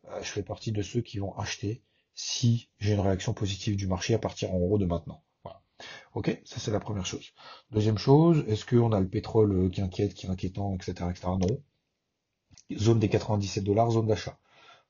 Euh, 0.10 0.22
je 0.22 0.28
fais 0.28 0.44
partie 0.44 0.74
de 0.74 0.82
ceux 0.82 1.00
qui 1.00 1.20
vont 1.20 1.34
acheter 1.38 1.84
si 2.16 2.70
j'ai 2.80 2.96
une 2.96 3.00
réaction 3.00 3.34
positive 3.34 3.78
du 3.78 3.88
marché 3.88 4.14
à 4.14 4.20
partir 4.20 4.54
en 4.54 4.60
gros 4.60 4.78
de 4.78 4.86
maintenant. 4.86 5.24
Voilà. 5.46 5.62
Ok, 6.16 6.38
ça 6.44 6.60
c'est 6.60 6.72
la 6.72 6.82
première 6.82 7.06
chose. 7.06 7.32
Deuxième 7.72 7.98
chose, 7.98 8.44
est-ce 8.50 8.66
qu'on 8.66 8.92
a 8.92 9.00
le 9.00 9.08
pétrole 9.08 9.72
qui 9.72 9.80
inquiète, 9.80 10.14
qui 10.14 10.26
est 10.26 10.30
inquiétant, 10.30 10.76
etc., 10.76 10.92
etc. 11.10 11.28
Non. 11.40 11.64
Zone 12.78 13.00
des 13.00 13.08
97 13.08 13.64
dollars, 13.64 13.92
zone 13.92 14.08
d'achat. 14.08 14.38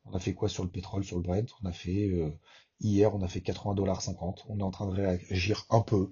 On 0.05 0.13
a 0.15 0.19
fait 0.19 0.33
quoi 0.33 0.49
sur 0.49 0.63
le 0.63 0.71
pétrole, 0.71 1.03
sur 1.03 1.17
le 1.17 1.21
Brent? 1.21 1.53
On 1.61 1.67
a 1.67 1.71
fait 1.71 2.07
euh, 2.07 2.31
hier, 2.79 3.13
on 3.13 3.21
a 3.21 3.27
fait 3.27 3.41
80 3.41 3.75
dollars 3.75 4.01
50. 4.01 4.47
On 4.49 4.57
est 4.57 4.63
en 4.63 4.71
train 4.71 4.87
de 4.87 4.93
réagir 4.93 5.67
un 5.69 5.81
peu 5.81 6.11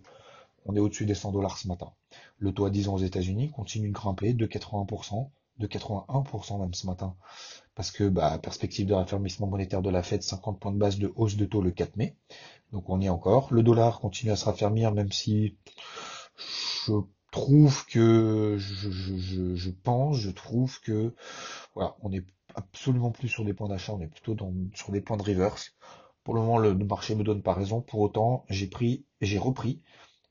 on 0.67 0.75
est 0.75 0.79
au-dessus 0.79 1.05
des 1.05 1.15
100 1.15 1.31
dollars 1.31 1.57
ce 1.57 1.67
matin. 1.67 1.93
Le 2.37 2.53
taux 2.53 2.65
à 2.65 2.69
10 2.69 2.89
ans 2.89 2.95
aux 2.95 3.03
États-Unis 3.03 3.51
continue 3.51 3.89
de 3.89 3.93
grimper 3.93 4.33
de 4.33 4.45
80%, 4.45 5.29
de 5.57 5.67
81% 5.67 6.59
même 6.59 6.73
ce 6.73 6.85
matin. 6.85 7.15
Parce 7.73 7.91
que, 7.91 8.09
bah, 8.09 8.37
perspective 8.39 8.85
de 8.85 8.93
raffermissement 8.93 9.47
monétaire 9.47 9.81
de 9.81 9.89
la 9.89 10.03
Fed, 10.03 10.21
50 10.21 10.59
points 10.59 10.71
de 10.71 10.77
base 10.77 10.97
de 10.99 11.11
hausse 11.15 11.37
de 11.37 11.45
taux 11.45 11.61
le 11.61 11.71
4 11.71 11.95
mai. 11.95 12.17
Donc 12.71 12.89
on 12.89 12.99
y 12.99 13.05
est 13.05 13.09
encore. 13.09 13.53
Le 13.53 13.63
dollar 13.63 13.99
continue 13.99 14.31
à 14.31 14.35
se 14.35 14.45
raffermir, 14.45 14.91
même 14.91 15.11
si 15.11 15.57
je 16.85 16.93
trouve 17.31 17.85
que, 17.85 18.57
je, 18.57 19.69
pense, 19.69 20.17
je 20.17 20.29
trouve 20.29 20.79
que, 20.81 21.15
voilà, 21.75 21.95
on 22.01 22.11
est 22.11 22.25
absolument 22.55 23.11
plus 23.11 23.27
sur 23.29 23.45
des 23.45 23.53
points 23.53 23.69
d'achat, 23.69 23.93
on 23.93 24.01
est 24.01 24.07
plutôt 24.07 24.35
sur 24.73 24.91
des 24.91 25.01
points 25.01 25.17
de 25.17 25.23
reverse. 25.23 25.75
Pour 26.23 26.33
le 26.33 26.41
moment, 26.41 26.57
le, 26.57 26.73
marché 26.73 27.15
me 27.15 27.23
donne 27.23 27.41
pas 27.41 27.53
raison. 27.53 27.81
Pour 27.81 28.01
autant, 28.01 28.43
j'ai 28.49 28.67
pris, 28.67 29.05
j'ai 29.21 29.37
repris 29.37 29.81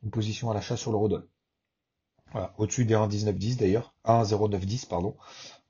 une 0.02 0.10
position 0.10 0.50
à 0.50 0.54
l'achat 0.54 0.76
sur 0.76 0.92
l'eurodoll. 0.92 1.28
Voilà, 2.32 2.52
au-dessus 2.58 2.84
des 2.84 2.94
1,1910 2.94 3.58
d'ailleurs, 3.58 3.94
1,0910 4.04 4.88
pardon. 4.88 5.16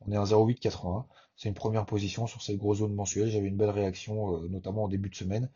On 0.00 0.12
est 0.12 0.16
à 0.16 0.25
1,0880. 0.25 1.04
C'est 1.37 1.49
une 1.49 1.54
première 1.54 1.85
position 1.85 2.26
sur 2.26 2.42
cette 2.42 2.56
grosse 2.56 2.78
zone 2.78 2.95
mensuelle. 2.95 3.28
J'avais 3.28 3.49
une 3.49 3.56
belle 3.56 3.71
réaction, 3.71 4.35
euh, 4.37 4.49
notamment 4.49 4.85
en 4.85 4.88
début 4.88 5.11
de 5.11 5.14
semaine, 5.14 5.50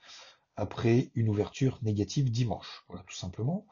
après 0.57 1.11
une 1.15 1.29
ouverture 1.31 1.79
négative 1.83 2.31
dimanche. 2.31 2.85
Voilà, 2.89 3.03
tout 3.07 3.17
simplement. 3.17 3.67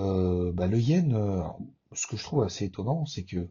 Euh, 0.00 0.52
bah, 0.52 0.66
le 0.66 0.78
yen, 0.78 1.14
euh, 1.14 1.42
ce 1.92 2.06
que 2.08 2.16
je 2.16 2.24
trouve 2.24 2.42
assez 2.42 2.64
étonnant, 2.64 3.06
c'est 3.06 3.24
que 3.24 3.48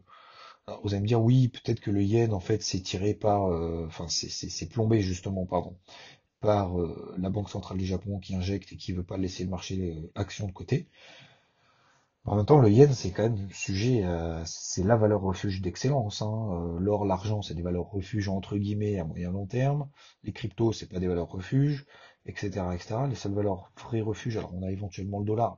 vous 0.82 0.92
allez 0.92 1.00
me 1.00 1.06
dire 1.06 1.22
oui, 1.22 1.48
peut-être 1.48 1.80
que 1.80 1.90
le 1.90 2.02
yen 2.02 2.34
en 2.34 2.40
fait 2.40 2.62
c'est 2.62 2.80
tiré 2.80 3.14
par, 3.14 3.44
enfin 3.86 4.06
c'est 4.08 4.68
plombé 4.68 5.00
justement, 5.00 5.46
pardon, 5.46 5.78
par 6.40 6.76
la 7.16 7.30
Banque 7.30 7.50
centrale 7.50 7.78
du 7.78 7.86
Japon 7.86 8.18
qui 8.20 8.34
injecte 8.34 8.72
et 8.72 8.76
qui 8.76 8.92
veut 8.92 9.02
pas 9.02 9.16
laisser 9.16 9.44
le 9.44 9.50
marché 9.50 10.10
action 10.14 10.46
de 10.46 10.52
côté. 10.52 10.88
En 12.28 12.36
même 12.36 12.44
temps, 12.44 12.58
le 12.58 12.70
yen, 12.70 12.92
c'est 12.92 13.10
quand 13.10 13.22
même 13.22 13.48
sujet, 13.52 14.04
c'est 14.44 14.84
la 14.84 14.96
valeur 14.96 15.22
refuge 15.22 15.62
d'excellence. 15.62 16.20
Hein. 16.20 16.50
Euh, 16.52 16.78
l'or, 16.78 17.06
l'argent, 17.06 17.40
c'est 17.40 17.54
des 17.54 17.62
valeurs 17.62 17.90
refuges 17.90 18.28
entre 18.28 18.58
guillemets 18.58 18.98
à 18.98 19.04
moyen 19.04 19.30
long 19.32 19.46
terme. 19.46 19.88
Les 20.24 20.32
cryptos, 20.32 20.72
c'est 20.72 20.88
pas 20.88 20.98
des 20.98 21.08
valeurs 21.08 21.30
refuges, 21.30 21.86
etc., 22.26 22.66
etc. 22.74 22.96
Les 23.08 23.14
seules 23.14 23.32
valeurs 23.32 23.72
vrais 23.78 24.02
refuges, 24.02 24.36
alors 24.36 24.54
on 24.54 24.62
a 24.62 24.70
éventuellement 24.70 25.20
le 25.20 25.24
dollar, 25.24 25.56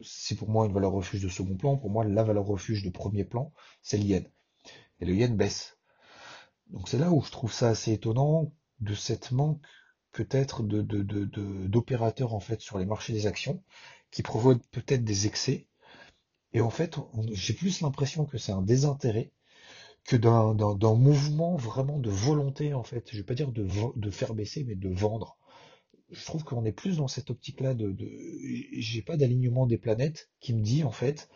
c'est 0.00 0.36
pour 0.36 0.48
moi 0.48 0.66
une 0.66 0.72
valeur 0.72 0.92
refuge 0.92 1.22
de 1.22 1.28
second 1.28 1.56
plan. 1.56 1.76
Pour 1.76 1.90
moi, 1.90 2.04
la 2.04 2.22
valeur 2.22 2.46
refuge 2.46 2.84
de 2.84 2.90
premier 2.90 3.24
plan, 3.24 3.52
c'est 3.82 3.98
le 3.98 4.04
yen. 4.04 4.24
Et 5.00 5.06
le 5.06 5.14
yen 5.14 5.36
baisse. 5.36 5.76
Donc 6.70 6.88
c'est 6.88 6.98
là 6.98 7.10
où 7.10 7.20
je 7.22 7.32
trouve 7.32 7.52
ça 7.52 7.68
assez 7.70 7.92
étonnant 7.92 8.52
de 8.78 8.94
cette 8.94 9.32
manque 9.32 9.60
peut-être 10.16 10.62
d'opérateurs 10.62 12.34
en 12.34 12.40
fait 12.40 12.60
sur 12.60 12.78
les 12.78 12.86
marchés 12.86 13.12
des 13.12 13.26
actions 13.26 13.62
qui 14.10 14.22
provoquent 14.22 14.66
peut-être 14.72 15.04
des 15.04 15.26
excès 15.26 15.68
et 16.56 16.62
en 16.62 16.70
fait, 16.70 16.96
j'ai 17.32 17.52
plus 17.52 17.82
l'impression 17.82 18.24
que 18.24 18.38
c'est 18.38 18.52
un 18.52 18.62
désintérêt 18.62 19.30
que 20.04 20.16
d'un 20.16 20.94
mouvement 20.94 21.54
vraiment 21.56 21.98
de 21.98 22.08
volonté, 22.08 22.72
en 22.72 22.82
fait. 22.82 23.10
Je 23.12 23.18
vais 23.18 23.24
pas 23.24 23.34
dire 23.34 23.52
de, 23.52 24.10
faire 24.10 24.32
baisser, 24.32 24.64
mais 24.64 24.74
de 24.74 24.88
vendre. 24.88 25.36
Je 26.10 26.24
trouve 26.24 26.44
qu'on 26.44 26.64
est 26.64 26.72
plus 26.72 26.96
dans 26.96 27.08
cette 27.08 27.28
optique-là 27.28 27.74
de, 27.74 27.92
de 27.92 28.08
j'ai 28.78 29.02
pas 29.02 29.18
d'alignement 29.18 29.66
des 29.66 29.76
planètes 29.76 30.30
qui 30.40 30.54
me 30.54 30.62
dit 30.62 30.82
en 30.82 30.92
fait, 30.92 31.28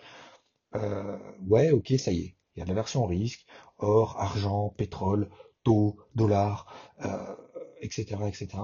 euh, 0.75 1.19
ouais, 1.47 1.71
ok, 1.71 1.93
ça 1.99 2.13
y 2.13 2.21
est, 2.21 2.37
il 2.55 2.61
y 2.61 2.63
a 2.63 2.65
de 2.65 2.71
la 2.71 2.77
version 2.77 3.05
risque, 3.05 3.45
or, 3.77 4.19
argent, 4.19 4.71
pétrole, 4.71 5.29
taux, 5.65 5.99
dollars, 6.15 6.73
euh, 7.05 7.37
etc., 7.81 8.17
etc 8.29 8.59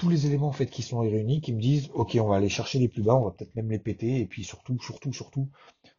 tous 0.00 0.08
les 0.08 0.24
éléments 0.24 0.48
en 0.48 0.52
fait 0.52 0.66
qui 0.66 0.82
sont 0.82 1.00
réunis 1.00 1.42
qui 1.42 1.52
me 1.52 1.60
disent 1.60 1.90
ok 1.92 2.16
on 2.18 2.28
va 2.28 2.36
aller 2.36 2.48
chercher 2.48 2.78
les 2.78 2.88
plus 2.88 3.02
bas, 3.02 3.14
on 3.16 3.24
va 3.26 3.32
peut-être 3.32 3.54
même 3.54 3.70
les 3.70 3.78
péter 3.78 4.20
et 4.20 4.24
puis 4.24 4.44
surtout 4.44 4.80
surtout 4.80 5.12
surtout 5.12 5.50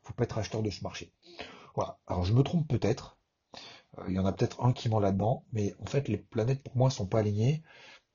faut 0.01 0.13
pas 0.13 0.23
être 0.23 0.39
acheteur 0.39 0.63
de 0.63 0.71
ce 0.71 0.83
marché. 0.83 1.11
Voilà. 1.75 1.99
Alors 2.07 2.23
je 2.25 2.33
me 2.33 2.41
trompe 2.41 2.67
peut-être. 2.67 3.19
Euh, 3.99 4.05
il 4.07 4.15
y 4.15 4.19
en 4.19 4.25
a 4.25 4.33
peut-être 4.33 4.63
un 4.63 4.73
qui 4.73 4.89
ment 4.89 4.99
là-dedans, 4.99 5.45
mais 5.53 5.75
en 5.79 5.85
fait 5.85 6.07
les 6.07 6.17
planètes 6.17 6.63
pour 6.63 6.75
moi 6.75 6.89
sont 6.89 7.05
pas 7.05 7.19
alignées. 7.19 7.61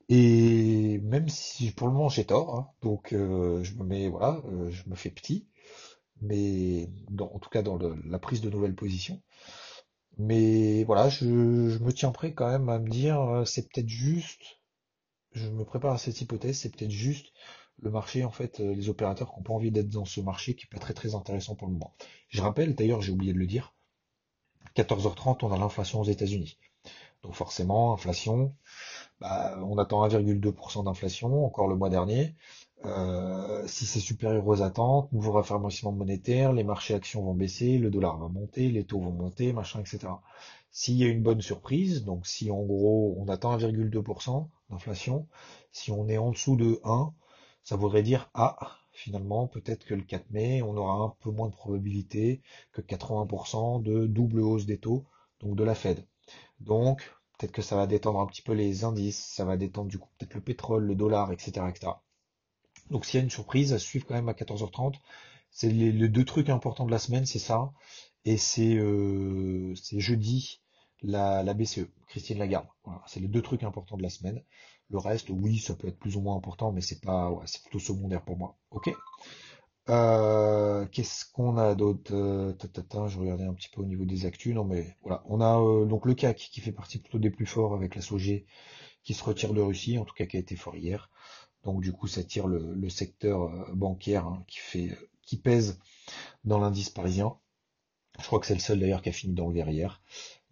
Et 0.09 0.99
même 1.05 1.29
si 1.29 1.71
pour 1.71 1.87
le 1.87 1.93
moment 1.93 2.09
j'ai 2.09 2.25
tort, 2.25 2.57
hein, 2.57 2.69
donc 2.83 3.13
euh, 3.13 3.63
je 3.63 3.75
me 3.75 3.85
mets 3.85 4.09
voilà, 4.09 4.43
euh, 4.47 4.71
je 4.71 4.89
me 4.91 4.97
fais 4.97 5.11
petit, 5.11 5.47
mais 6.21 6.89
en 7.21 7.39
tout 7.39 7.51
cas 7.51 7.63
dans 7.63 7.79
la 7.79 8.19
prise 8.19 8.41
de 8.41 8.51
nouvelles 8.51 8.75
positions. 8.75 9.23
Mais 10.19 10.85
voilà, 10.85 11.09
je, 11.09 11.25
je 11.71 11.79
me 11.79 11.93
tiens 11.93 12.11
prêt 12.13 12.33
quand 12.35 12.51
même 12.51 12.69
à 12.69 12.79
me 12.79 12.89
dire 12.89 13.43
c'est 13.47 13.69
peut-être 13.69 13.89
juste 13.89 14.59
je 15.37 15.49
me 15.49 15.65
prépare 15.65 15.93
à 15.95 15.99
cette 15.99 16.21
hypothèse, 16.21 16.59
c'est 16.59 16.75
peut-être 16.75 16.91
juste 16.91 17.33
le 17.79 17.91
marché, 17.91 18.25
en 18.25 18.31
fait, 18.31 18.61
euh, 18.61 18.75
les 18.75 18.89
opérateurs 18.89 19.31
qui 19.31 19.37
n'ont 19.39 19.43
pas 19.43 19.53
envie 19.53 19.71
d'être 19.71 19.91
dans 19.91 20.07
ce 20.07 20.21
marché 20.21 20.55
qui 20.55 20.65
n'est 20.65 20.79
pas 20.79 20.83
très 20.83 20.95
très 20.95 21.15
intéressant 21.15 21.55
pour 21.55 21.69
le 21.69 21.75
moment. 21.75 21.95
Je 22.29 22.41
rappelle, 22.41 22.75
d'ailleurs, 22.75 23.03
j'ai 23.03 23.13
oublié 23.13 23.33
de 23.35 23.39
le 23.39 23.47
dire, 23.47 23.75
14h30, 24.77 25.45
on 25.45 25.53
a 25.53 25.59
l'inflation 25.59 26.01
aux 26.01 26.05
États-Unis. 26.05 26.59
Donc 27.23 27.35
forcément, 27.35 27.93
inflation, 27.93 28.55
bah, 29.21 29.59
on 29.63 29.79
attend 29.79 30.07
1,2% 30.07 30.85
d'inflation, 30.85 31.45
encore 31.45 31.69
le 31.69 31.77
mois 31.77 31.91
dernier. 31.91 32.35
Euh, 32.85 33.67
si 33.67 33.87
c'est 33.87 34.01
supérieur 34.01 34.47
aux 34.47 34.63
attentes, 34.63 35.11
nouveau 35.13 35.33
raffermissement 35.33 35.93
monétaire, 35.93 36.53
les 36.53 36.63
marchés 36.65 36.95
actions 36.95 37.23
vont 37.23 37.35
baisser, 37.35 37.79
le 37.79 37.91
dollar 37.91 38.19
va 38.19 38.29
monter, 38.29 38.71
les 38.71 38.85
taux 38.85 39.01
vont 39.01 39.13
monter, 39.13 39.53
machin, 39.53 39.81
etc. 39.81 40.09
S'il 40.71 40.97
y 40.97 41.05
a 41.05 41.09
une 41.09 41.23
bonne 41.23 41.41
surprise, 41.41 42.05
donc 42.05 42.27
si 42.27 42.51
en 42.51 42.63
gros 42.63 43.17
on 43.19 43.29
attend 43.29 43.57
1,2% 43.57 44.49
d'inflation, 44.71 45.27
si 45.73 45.91
on 45.91 46.09
est 46.09 46.19
en 46.19 46.31
dessous 46.31 46.57
de 46.57 46.81
1, 46.85 47.15
ça 47.65 47.77
voudrait 47.77 48.03
dire 48.03 48.31
ah 48.35 48.79
finalement 48.93 49.47
peut-être 49.49 49.85
que 49.85 49.95
le 49.95 50.03
4 50.03 50.31
mai 50.31 50.63
on 50.63 50.77
aura 50.77 51.05
un 51.05 51.15
peu 51.21 51.31
moins 51.31 51.49
de 51.49 51.55
probabilité 51.55 52.43
que 52.73 52.83
80% 52.83 53.83
de 53.83 54.07
double 54.07 54.41
hausse 54.41 54.67
des 54.67 54.79
taux, 54.79 55.05
donc 55.41 55.57
de 55.57 55.65
la 55.65 55.75
Fed. 55.75 56.07
Donc 56.61 57.03
peut-être 57.39 57.53
que 57.53 57.63
ça 57.63 57.77
va 57.77 57.87
détendre 57.87 58.21
un 58.21 58.27
petit 58.27 58.43
peu 58.43 58.53
les 58.53 58.85
indices, 58.85 59.25
ça 59.35 59.45
va 59.45 59.57
détendre 59.57 59.89
du 59.89 59.99
coup 59.99 60.09
peut-être 60.19 60.35
le 60.35 60.41
pétrole, 60.43 60.85
le 60.85 60.95
dollar, 60.95 61.33
etc. 61.33 61.67
etc. 61.69 61.93
Donc 62.91 63.05
s'il 63.05 63.19
y 63.19 63.21
a 63.21 63.25
une 63.25 63.31
surprise 63.31 63.73
à 63.73 63.79
suivre 63.79 64.07
quand 64.07 64.15
même 64.15 64.29
à 64.29 64.33
14h30, 64.35 64.95
c'est 65.51 65.69
les, 65.71 66.09
deux 66.09 66.25
trucs 66.25 66.51
importants 66.51 66.87
de 66.87 66.91
la 66.91 66.99
semaine, 66.99 67.27
c'est 67.27 67.39
ça, 67.39 67.73
et 68.25 68.37
c'est 68.37 68.75
euh, 68.77 69.75
jeudi 69.93 70.61
la, 71.03 71.43
la 71.43 71.55
BCE, 71.55 71.87
Christine 72.09 72.39
Lagarde. 72.39 72.67
Voilà, 72.85 73.03
c'est 73.07 73.21
les 73.21 73.29
deux 73.29 73.43
trucs 73.43 73.63
importants 73.63 73.97
de 73.97 74.03
la 74.03 74.11
semaine. 74.11 74.43
Le 74.91 74.99
reste, 74.99 75.31
oui, 75.31 75.59
ça 75.59 75.75
peut 75.75 75.89
être 75.89 75.99
plus 75.99 76.17
ou 76.17 76.21
moins 76.21 76.37
important, 76.37 76.73
mais 76.73 76.81
c'est 76.81 77.01
pas, 77.01 77.31
ouais, 77.31 77.45
c'est 77.47 77.63
plutôt 77.63 77.79
secondaire 77.79 78.25
pour 78.25 78.37
moi. 78.37 78.57
Ok. 78.71 78.91
Euh, 79.89 80.87
qu'est-ce 80.87 81.25
qu'on 81.33 81.57
a 81.59 81.75
d'autre? 81.75 82.13
Euh, 82.15 82.53
Je 83.09 83.19
regardais 83.19 83.45
un 83.45 83.55
petit 83.55 83.69
peu 83.69 83.83
au 83.83 83.85
niveau 83.85 84.05
des 84.05 84.27
actus. 84.27 84.55
Non, 84.55 84.65
mais 84.65 84.97
voilà, 85.03 85.23
on 85.27 85.41
a 85.41 85.61
euh, 85.61 85.85
donc 85.87 86.07
le 86.07 86.15
CAC 86.15 86.37
qui 86.37 86.61
fait 86.61 86.73
partie 86.73 86.99
plutôt 86.99 87.19
des 87.19 87.31
plus 87.31 87.47
forts 87.47 87.75
avec 87.75 87.95
la 87.95 88.03
SOG 88.03 88.45
qui 89.05 89.15
se 89.15 89.23
retire 89.25 89.55
de 89.55 89.61
Russie, 89.61 89.99
en 89.99 90.05
tout 90.05 90.15
cas 90.15 90.27
qui 90.27 90.37
a 90.37 90.41
été 90.41 90.57
fort 90.57 90.77
hier. 90.77 91.11
Donc 91.65 91.81
du 91.81 91.93
coup, 91.93 92.07
ça 92.07 92.23
tire 92.23 92.47
le, 92.47 92.89
secteur 92.89 93.51
bancaire 93.75 94.27
hein, 94.27 94.45
qui 94.47 94.59
fait, 94.59 94.97
qui 95.23 95.37
pèse 95.37 95.79
dans 96.45 96.59
l'indice 96.59 96.91
parisien. 96.91 97.37
Je 98.19 98.27
crois 98.27 98.41
que 98.41 98.47
c'est 98.47 98.55
le 98.55 98.61
seul 98.61 98.81
d'ailleurs 98.81 99.03
qui 99.03 99.11
a 99.11 99.13
fini 99.13 99.35
dans 99.35 99.49
le 99.49 99.55
vert 99.55 99.69
hier. 99.69 100.01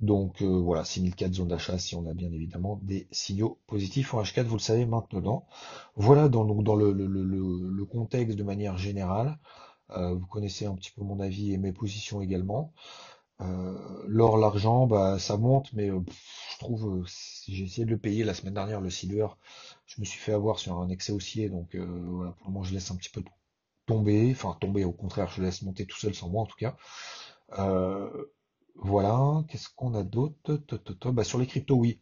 Donc 0.01 0.43
euh, 0.43 0.47
voilà, 0.47 0.85
6004 0.85 1.33
zones 1.35 1.49
d'achat 1.49 1.79
si 1.79 1.95
on 1.95 2.07
a 2.07 2.13
bien 2.13 2.31
évidemment 2.33 2.79
des 2.83 3.09
signaux 3.11 3.59
positifs 3.67 4.13
en 4.13 4.23
H4, 4.23 4.43
vous 4.45 4.57
le 4.57 4.61
savez 4.61 4.85
maintenant. 4.87 5.47
Voilà 5.97 6.29
dans, 6.29 6.45
donc, 6.45 6.63
dans 6.63 6.75
le, 6.75 6.93
le, 6.93 7.85
contexte 7.87 8.37
de 8.37 8.43
manière 8.43 8.77
générale. 8.77 9.39
Euh, 9.91 10.15
vous 10.15 10.27
connaissez 10.27 10.67
un 10.67 10.75
petit 10.75 10.91
peu 10.91 11.03
mon 11.03 11.21
avis 11.21 11.53
et 11.53 11.59
mes 11.59 11.73
positions 11.73 12.21
également. 12.21 12.73
Euh, 13.45 14.05
l'or, 14.09 14.39
l'argent, 14.39 14.87
bah 14.87 15.19
ça 15.19 15.37
monte, 15.37 15.73
mais 15.73 15.89
je 15.89 16.59
trouve 16.59 17.05
j'ai 17.49 17.65
essayé 17.65 17.85
de 17.85 17.91
le 17.91 17.99
payer 17.99 18.25
la 18.25 18.35
semaine 18.35 18.55
dernière, 18.55 18.81
le 18.81 18.91
silver, 18.91 19.29
je 19.87 20.01
me 20.01 20.07
suis 20.07 20.19
fait 20.19 20.33
avoir 20.33 20.59
sur 20.59 20.79
un 20.79 20.89
excès 20.89 21.13
haussier, 21.13 21.49
donc 21.49 21.77
voilà, 21.77 22.33
pour 22.33 22.47
le 22.47 22.53
moment 22.53 22.65
je 22.65 22.75
laisse 22.75 22.91
un 22.91 22.97
petit 22.97 23.11
peu 23.11 23.23
tomber, 23.87 24.31
enfin 24.33 24.57
tomber 24.61 24.85
au 24.85 24.93
contraire, 24.93 25.31
je 25.31 25.43
laisse 25.43 25.63
monter 25.63 25.87
tout 25.87 25.99
seul 25.99 26.15
sans 26.15 26.29
moi 26.29 26.43
en 26.43 26.47
tout 26.47 26.57
cas. 26.57 26.77
Voilà, 28.77 29.45
qu'est-ce 29.49 29.69
qu'on 29.75 29.95
a 29.95 30.03
d'autre? 30.03 30.37
Bah, 31.11 31.25
Sur 31.25 31.39
les 31.39 31.47
cryptos, 31.47 31.77
oui. 31.77 32.01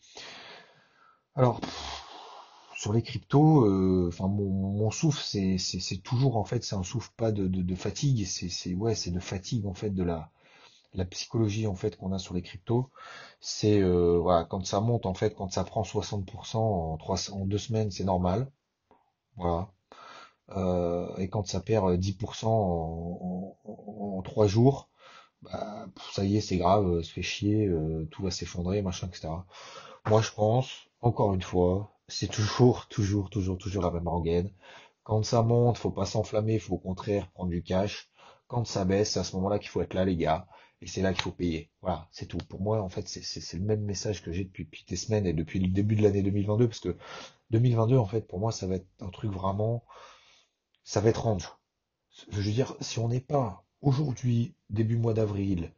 Alors, 1.34 1.60
sur 2.76 2.92
les 2.92 3.02
cryptos, 3.02 3.64
euh, 3.64 4.08
enfin 4.08 4.26
mon, 4.28 4.90
souffle, 4.90 5.22
c'est, 5.22 6.02
toujours 6.02 6.36
en 6.36 6.44
fait, 6.44 6.64
c'est 6.64 6.74
un 6.74 6.82
souffle 6.82 7.10
pas 7.16 7.30
de, 7.32 7.74
fatigue, 7.74 8.26
c'est, 8.26 8.74
ouais, 8.74 8.94
c'est 8.94 9.10
de 9.10 9.20
fatigue 9.20 9.66
en 9.66 9.74
fait 9.74 9.90
de 9.90 10.02
la, 10.02 10.30
la 10.94 11.04
psychologie 11.06 11.66
en 11.66 11.74
fait 11.76 11.96
qu'on 11.96 12.12
a 12.12 12.18
sur 12.18 12.34
les 12.34 12.42
cryptos. 12.42 12.90
C'est 13.40 13.80
euh, 13.82 14.18
voilà, 14.18 14.44
quand 14.44 14.64
ça 14.66 14.80
monte 14.80 15.06
en 15.06 15.14
fait, 15.14 15.34
quand 15.34 15.52
ça 15.52 15.64
prend 15.64 15.84
60% 15.84 16.56
en 16.58 16.98
en 17.32 17.46
deux 17.46 17.58
semaines, 17.58 17.90
c'est 17.90 18.04
normal. 18.04 18.50
Voilà. 19.36 19.70
Euh, 20.56 21.16
et 21.16 21.28
quand 21.28 21.46
ça 21.46 21.60
perd 21.60 21.98
10% 21.98 22.46
en, 22.46 23.56
en, 23.64 24.16
en, 24.18 24.22
trois 24.22 24.46
jours, 24.46 24.88
bah, 25.42 25.86
ça 26.12 26.24
y 26.24 26.36
est, 26.36 26.40
c'est 26.40 26.58
grave, 26.58 26.86
euh, 26.88 27.02
se 27.02 27.12
fait 27.12 27.22
chier, 27.22 27.66
euh, 27.66 28.06
tout 28.10 28.22
va 28.24 28.30
s'effondrer, 28.30 28.82
machin, 28.82 29.08
etc. 29.08 29.46
Moi, 30.08 30.20
je 30.22 30.30
pense, 30.32 30.70
encore 31.00 31.34
une 31.34 31.42
fois, 31.42 31.92
c'est 32.08 32.28
toujours, 32.30 32.88
toujours, 32.88 33.30
toujours, 33.30 33.58
toujours 33.58 33.82
la 33.82 33.90
même 33.90 34.06
organe. 34.06 34.50
Quand 35.04 35.24
ça 35.24 35.42
monte, 35.42 35.78
faut 35.78 35.90
pas 35.90 36.06
s'enflammer, 36.06 36.58
faut 36.58 36.74
au 36.76 36.78
contraire 36.78 37.30
prendre 37.32 37.50
du 37.50 37.62
cash. 37.62 38.10
Quand 38.48 38.66
ça 38.66 38.84
baisse, 38.84 39.12
c'est 39.12 39.20
à 39.20 39.24
ce 39.24 39.36
moment-là 39.36 39.58
qu'il 39.58 39.68
faut 39.70 39.82
être 39.82 39.94
là, 39.94 40.04
les 40.04 40.16
gars. 40.16 40.46
Et 40.82 40.88
c'est 40.88 41.00
là 41.00 41.12
qu'il 41.12 41.22
faut 41.22 41.30
payer. 41.30 41.70
Voilà, 41.80 42.08
c'est 42.10 42.26
tout. 42.26 42.38
Pour 42.48 42.60
moi, 42.60 42.82
en 42.82 42.88
fait, 42.88 43.08
c'est 43.08 43.56
le 43.56 43.64
même 43.64 43.82
message 43.82 44.22
que 44.22 44.32
j'ai 44.32 44.44
depuis, 44.44 44.64
depuis 44.64 44.84
des 44.86 44.96
semaines 44.96 45.26
et 45.26 45.32
depuis 45.32 45.60
le 45.60 45.68
début 45.68 45.94
de 45.96 46.02
l'année 46.02 46.22
2022, 46.22 46.68
parce 46.68 46.80
que 46.80 46.96
2022, 47.50 47.96
en 47.96 48.06
fait, 48.06 48.26
pour 48.26 48.40
moi, 48.40 48.50
ça 48.50 48.66
va 48.66 48.74
être 48.74 48.88
un 49.00 49.10
truc 49.10 49.30
vraiment, 49.30 49.84
ça 50.82 51.00
va 51.00 51.10
être 51.10 51.22
range. 51.22 51.48
Je 52.30 52.40
veux 52.40 52.52
dire, 52.52 52.74
si 52.80 52.98
on 52.98 53.08
n'est 53.08 53.20
pas 53.20 53.64
aujourd'hui, 53.80 54.54
début 54.70 54.96
mois 54.96 55.14
d'avril, 55.14 55.72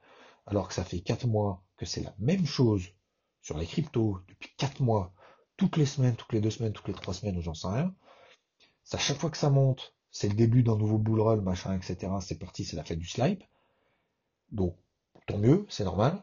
alors 0.46 0.68
que 0.68 0.74
ça 0.74 0.84
fait 0.84 1.00
quatre 1.00 1.26
mois 1.26 1.62
que 1.76 1.86
c'est 1.86 2.02
la 2.02 2.14
même 2.18 2.46
chose 2.46 2.88
sur 3.42 3.58
les 3.58 3.66
cryptos 3.66 4.20
depuis 4.28 4.50
4 4.56 4.80
mois, 4.80 5.12
toutes 5.56 5.76
les 5.76 5.86
semaines, 5.86 6.16
toutes 6.16 6.32
les 6.32 6.40
deux 6.40 6.50
semaines, 6.50 6.72
toutes 6.72 6.88
les 6.88 6.94
trois 6.94 7.12
semaines, 7.12 7.40
j'en 7.42 7.54
sais 7.54 7.68
rien, 7.68 7.94
à 8.92 8.98
chaque 8.98 9.18
fois 9.18 9.30
que 9.30 9.36
ça 9.36 9.50
monte, 9.50 9.94
c'est 10.10 10.28
le 10.28 10.34
début 10.34 10.62
d'un 10.62 10.76
nouveau 10.76 10.98
bull 10.98 11.20
run, 11.20 11.42
machin, 11.42 11.76
etc. 11.76 12.12
C'est 12.20 12.38
parti, 12.38 12.64
c'est 12.64 12.76
la 12.76 12.84
fête 12.84 12.98
du 12.98 13.06
slide. 13.06 13.42
Donc, 14.50 14.76
tant 15.26 15.38
mieux, 15.38 15.66
c'est 15.68 15.84
normal. 15.84 16.22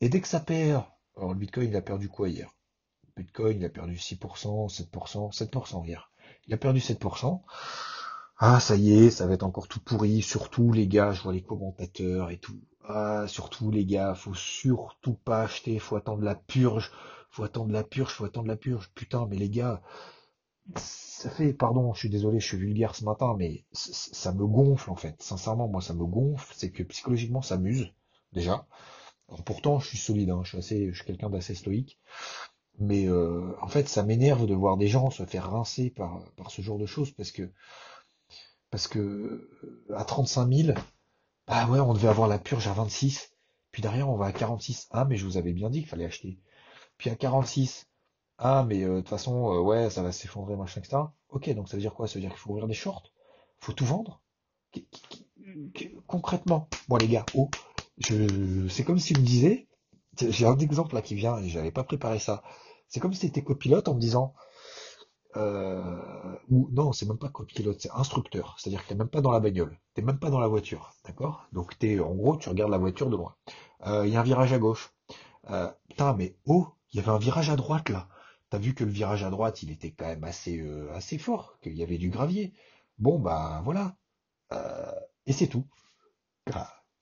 Et 0.00 0.08
dès 0.08 0.20
que 0.20 0.28
ça 0.28 0.40
perd, 0.40 0.84
alors 1.16 1.32
le 1.32 1.38
Bitcoin, 1.38 1.68
il 1.68 1.76
a 1.76 1.82
perdu 1.82 2.08
quoi 2.08 2.28
hier? 2.28 2.50
Le 3.16 3.22
Bitcoin, 3.22 3.58
il 3.58 3.64
a 3.64 3.68
perdu 3.68 3.96
6%, 3.96 4.68
7%, 4.68 5.32
7% 5.32 5.86
hier. 5.86 6.10
Il 6.46 6.54
a 6.54 6.56
perdu 6.56 6.80
7%. 6.80 7.42
Ah, 8.38 8.58
ça 8.60 8.76
y 8.76 8.92
est, 8.92 9.10
ça 9.10 9.26
va 9.26 9.34
être 9.34 9.44
encore 9.44 9.68
tout 9.68 9.80
pourri. 9.80 10.22
Surtout, 10.22 10.72
les 10.72 10.88
gars, 10.88 11.12
je 11.12 11.22
vois 11.22 11.32
les 11.32 11.42
commentateurs 11.42 12.30
et 12.30 12.38
tout. 12.38 12.60
Ah, 12.84 13.26
surtout, 13.28 13.70
les 13.70 13.84
gars, 13.86 14.14
faut 14.14 14.34
surtout 14.34 15.14
pas 15.14 15.42
acheter, 15.42 15.78
faut 15.78 15.96
attendre 15.96 16.22
la 16.22 16.34
purge, 16.34 16.90
faut 17.30 17.44
attendre 17.44 17.72
la 17.72 17.84
purge, 17.84 18.12
faut 18.12 18.24
attendre 18.24 18.48
la 18.48 18.56
purge. 18.56 18.90
Putain, 18.94 19.26
mais 19.30 19.36
les 19.36 19.50
gars, 19.50 19.82
ça 20.74 21.30
fait, 21.30 21.52
pardon, 21.52 21.92
je 21.94 22.00
suis 22.00 22.10
désolé, 22.10 22.40
je 22.40 22.46
suis 22.46 22.56
vulgaire 22.56 22.96
ce 22.96 23.04
matin, 23.04 23.34
mais 23.38 23.64
ça 23.72 24.32
me 24.32 24.46
gonfle 24.46 24.90
en 24.90 24.96
fait. 24.96 25.22
Sincèrement, 25.22 25.68
moi, 25.68 25.80
ça 25.80 25.94
me 25.94 26.04
gonfle. 26.04 26.52
C'est 26.56 26.72
que 26.72 26.82
psychologiquement, 26.82 27.42
ça 27.42 27.58
m'use 27.58 27.92
déjà. 28.32 28.66
Pourtant, 29.46 29.80
je 29.80 29.88
suis 29.88 29.98
solide, 29.98 30.30
hein, 30.30 30.42
je 30.44 30.60
suis 30.60 30.94
suis 30.94 31.04
quelqu'un 31.04 31.30
d'assez 31.30 31.54
stoïque. 31.54 31.98
Mais 32.78 33.06
euh, 33.08 33.54
en 33.60 33.68
fait, 33.68 33.88
ça 33.88 34.02
m'énerve 34.02 34.46
de 34.46 34.54
voir 34.54 34.76
des 34.76 34.88
gens 34.88 35.10
se 35.10 35.24
faire 35.24 35.50
rincer 35.50 35.90
par, 35.90 36.20
par 36.36 36.50
ce 36.50 36.62
genre 36.62 36.78
de 36.78 36.86
choses 36.86 37.10
parce 37.12 37.30
que 37.32 37.50
parce 38.70 38.88
que 38.88 38.98
euh, 38.98 39.94
à 39.96 40.04
35 40.04 40.48
000, 40.52 40.74
bah 41.46 41.66
ouais, 41.68 41.80
on 41.80 41.94
devait 41.94 42.08
avoir 42.08 42.28
la 42.28 42.38
purge 42.38 42.68
à 42.68 42.72
26. 42.72 43.32
Puis 43.72 43.82
derrière, 43.82 44.08
on 44.10 44.16
va 44.16 44.26
à 44.26 44.32
46. 44.32 44.88
Ah, 44.90 45.04
mais 45.04 45.16
je 45.16 45.24
vous 45.24 45.36
avais 45.36 45.52
bien 45.52 45.70
dit 45.70 45.80
qu'il 45.80 45.88
fallait 45.88 46.04
acheter. 46.06 46.38
Puis 46.98 47.10
à 47.10 47.16
46. 47.16 47.88
Ah, 48.38 48.64
mais 48.68 48.84
euh, 48.84 48.96
de 48.96 49.00
toute 49.00 49.10
façon, 49.10 49.60
ouais, 49.60 49.90
ça 49.90 50.02
va 50.02 50.12
s'effondrer, 50.12 50.56
machin, 50.56 50.80
etc. 50.80 51.14
Ok, 51.30 51.50
donc 51.54 51.68
ça 51.68 51.76
veut 51.76 51.82
dire 51.82 51.94
quoi? 51.94 52.08
Ça 52.08 52.14
veut 52.14 52.20
dire 52.22 52.30
qu'il 52.30 52.38
faut 52.40 52.50
ouvrir 52.50 52.68
des 52.68 52.74
shorts? 52.74 53.12
Faut 53.60 53.72
tout 53.72 53.86
vendre? 53.86 54.20
Concrètement, 56.06 56.68
moi 56.88 56.98
les 56.98 57.08
gars, 57.08 57.26
oh, 57.34 57.50
je, 57.98 58.68
c'est 58.68 58.84
comme 58.84 58.98
s'il 58.98 59.18
me 59.20 59.24
disait, 59.24 59.68
j'ai 60.20 60.46
un 60.46 60.58
exemple 60.58 60.94
là 60.94 61.02
qui 61.02 61.14
vient 61.14 61.38
et 61.38 61.48
j'avais 61.48 61.72
pas 61.72 61.84
préparé 61.84 62.18
ça. 62.18 62.42
C'est 62.88 63.00
comme 63.00 63.14
si 63.14 63.20
t'étais 63.20 63.42
copilote 63.44 63.88
en 63.88 63.94
me 63.94 64.00
disant, 64.00 64.34
euh, 65.36 66.36
ou 66.50 66.68
non, 66.72 66.92
c'est 66.92 67.06
même 67.06 67.18
pas 67.18 67.28
copilote, 67.30 67.80
c'est 67.80 67.90
instructeur. 67.92 68.56
C'est-à-dire 68.58 68.82
que 68.82 68.88
t'es 68.88 68.94
même 68.94 69.08
pas 69.08 69.20
dans 69.22 69.30
la 69.32 69.40
bagnole, 69.40 69.78
t'es 69.94 70.02
même 70.02 70.18
pas 70.18 70.30
dans 70.30 70.40
la 70.40 70.48
voiture, 70.48 70.92
d'accord? 71.06 71.46
Donc 71.52 71.78
t'es, 71.78 71.98
en 72.00 72.14
gros, 72.14 72.36
tu 72.36 72.48
regardes 72.48 72.70
la 72.70 72.78
voiture 72.78 73.08
de 73.10 73.16
loin. 73.16 73.34
Euh, 73.86 74.06
il 74.06 74.12
y 74.12 74.16
a 74.16 74.20
un 74.20 74.24
virage 74.24 74.52
à 74.52 74.58
gauche. 74.58 74.92
Euh, 75.50 75.70
putain, 75.88 76.14
mais 76.14 76.36
oh, 76.46 76.68
il 76.92 76.98
y 76.98 77.00
avait 77.00 77.10
un 77.10 77.18
virage 77.18 77.50
à 77.50 77.56
droite 77.56 77.88
là. 77.88 78.08
T'as 78.50 78.58
vu 78.58 78.74
que 78.74 78.84
le 78.84 78.90
virage 78.90 79.24
à 79.24 79.30
droite, 79.30 79.62
il 79.62 79.70
était 79.70 79.92
quand 79.92 80.06
même 80.06 80.24
assez, 80.24 80.58
euh, 80.60 80.92
assez 80.94 81.18
fort, 81.18 81.58
qu'il 81.62 81.74
y 81.76 81.82
avait 81.82 81.98
du 81.98 82.10
gravier. 82.10 82.52
Bon 82.98 83.18
bah 83.18 83.62
voilà. 83.64 83.96
Euh, 84.52 84.92
et 85.26 85.32
c'est 85.32 85.48
tout. 85.48 85.66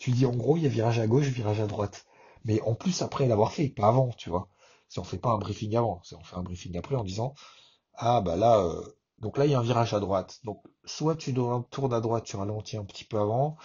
Tu 0.00 0.10
dis 0.12 0.26
en 0.26 0.34
gros, 0.34 0.56
il 0.56 0.64
y 0.64 0.66
a 0.66 0.70
virage 0.70 0.98
à 0.98 1.06
gauche, 1.06 1.26
virage 1.26 1.60
à 1.60 1.66
droite. 1.66 2.06
Mais 2.44 2.60
en 2.62 2.74
plus 2.74 3.02
après 3.02 3.28
l'avoir 3.28 3.52
fait, 3.52 3.68
pas 3.68 3.86
avant, 3.88 4.08
tu 4.08 4.30
vois. 4.30 4.48
Si 4.88 4.98
on 4.98 5.04
fait 5.04 5.18
pas 5.18 5.30
un 5.30 5.38
briefing 5.38 5.76
avant, 5.76 6.02
si 6.02 6.14
on 6.14 6.24
fait 6.24 6.36
un 6.36 6.42
briefing 6.42 6.76
après 6.78 6.96
en 6.96 7.04
disant 7.04 7.34
ah 7.94 8.20
bah 8.22 8.36
là 8.36 8.58
euh, 8.60 8.82
donc 9.18 9.36
là 9.38 9.44
il 9.44 9.52
y 9.52 9.54
a 9.54 9.58
un 9.58 9.62
virage 9.62 9.92
à 9.94 10.00
droite. 10.00 10.40
Donc 10.44 10.62
soit 10.86 11.16
tu 11.16 11.34
tournes 11.34 11.92
à 11.92 12.00
droite, 12.00 12.24
tu 12.24 12.36
ralentis 12.36 12.78
un 12.78 12.84
petit 12.84 13.04
peu 13.04 13.18
avant, 13.18 13.56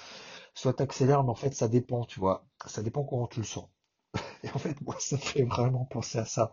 soit 0.54 0.74
tu 0.74 0.84
accélères, 0.84 1.24
mais 1.24 1.32
en 1.32 1.36
fait 1.36 1.56
ça 1.56 1.70
dépend, 1.70 2.04
tu 2.06 2.20
vois. 2.20 2.46
Ça 2.68 2.84
dépend 2.84 3.06
comment 3.06 3.28
tu 3.28 3.40
le 3.40 3.46
sens. 3.46 3.70
Et 4.44 4.50
en 4.50 4.60
fait 4.60 4.80
moi 4.82 4.96
ça 5.00 5.18
fait 5.18 5.44
vraiment 5.44 5.86
penser 5.86 6.20
à 6.20 6.26
ça. 6.26 6.52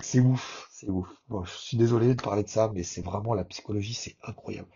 C'est 0.00 0.20
ouf, 0.20 0.68
c'est 0.70 0.90
ouf. 0.90 1.08
Bon, 1.28 1.44
je 1.44 1.52
suis 1.52 1.76
désolé 1.76 2.14
de 2.14 2.22
parler 2.22 2.44
de 2.44 2.48
ça, 2.48 2.70
mais 2.72 2.84
c'est 2.84 3.02
vraiment 3.02 3.34
la 3.34 3.44
psychologie, 3.44 3.94
c'est 3.94 4.16
incroyable 4.22 4.68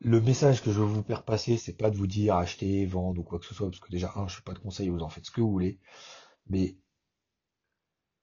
le 0.00 0.20
message 0.20 0.62
que 0.62 0.72
je 0.72 0.78
veux 0.78 0.86
vous 0.86 1.02
faire 1.02 1.24
passer, 1.24 1.56
c'est 1.56 1.72
pas 1.72 1.90
de 1.90 1.96
vous 1.96 2.06
dire 2.06 2.36
acheter, 2.36 2.86
vendre 2.86 3.20
ou 3.20 3.24
quoi 3.24 3.38
que 3.38 3.46
ce 3.46 3.54
soit, 3.54 3.68
parce 3.68 3.80
que 3.80 3.90
déjà, 3.90 4.12
un, 4.16 4.28
je 4.28 4.36
fais 4.36 4.42
pas 4.42 4.52
de 4.52 4.58
conseils, 4.58 4.88
vous 4.88 5.02
en 5.02 5.08
faites 5.08 5.26
ce 5.26 5.30
que 5.30 5.40
vous 5.40 5.50
voulez. 5.50 5.80
Mais 6.46 6.76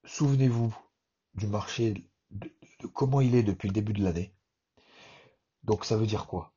souvenez-vous 0.04 0.74
du 1.34 1.46
marché, 1.46 2.10
de, 2.30 2.50
comment 2.94 3.20
il 3.20 3.34
est 3.34 3.42
depuis 3.42 3.68
le 3.68 3.74
début 3.74 3.92
de 3.92 4.02
l'année. 4.02 4.34
Donc 5.64 5.84
ça 5.84 5.96
veut 5.96 6.06
dire 6.06 6.26
quoi? 6.26 6.54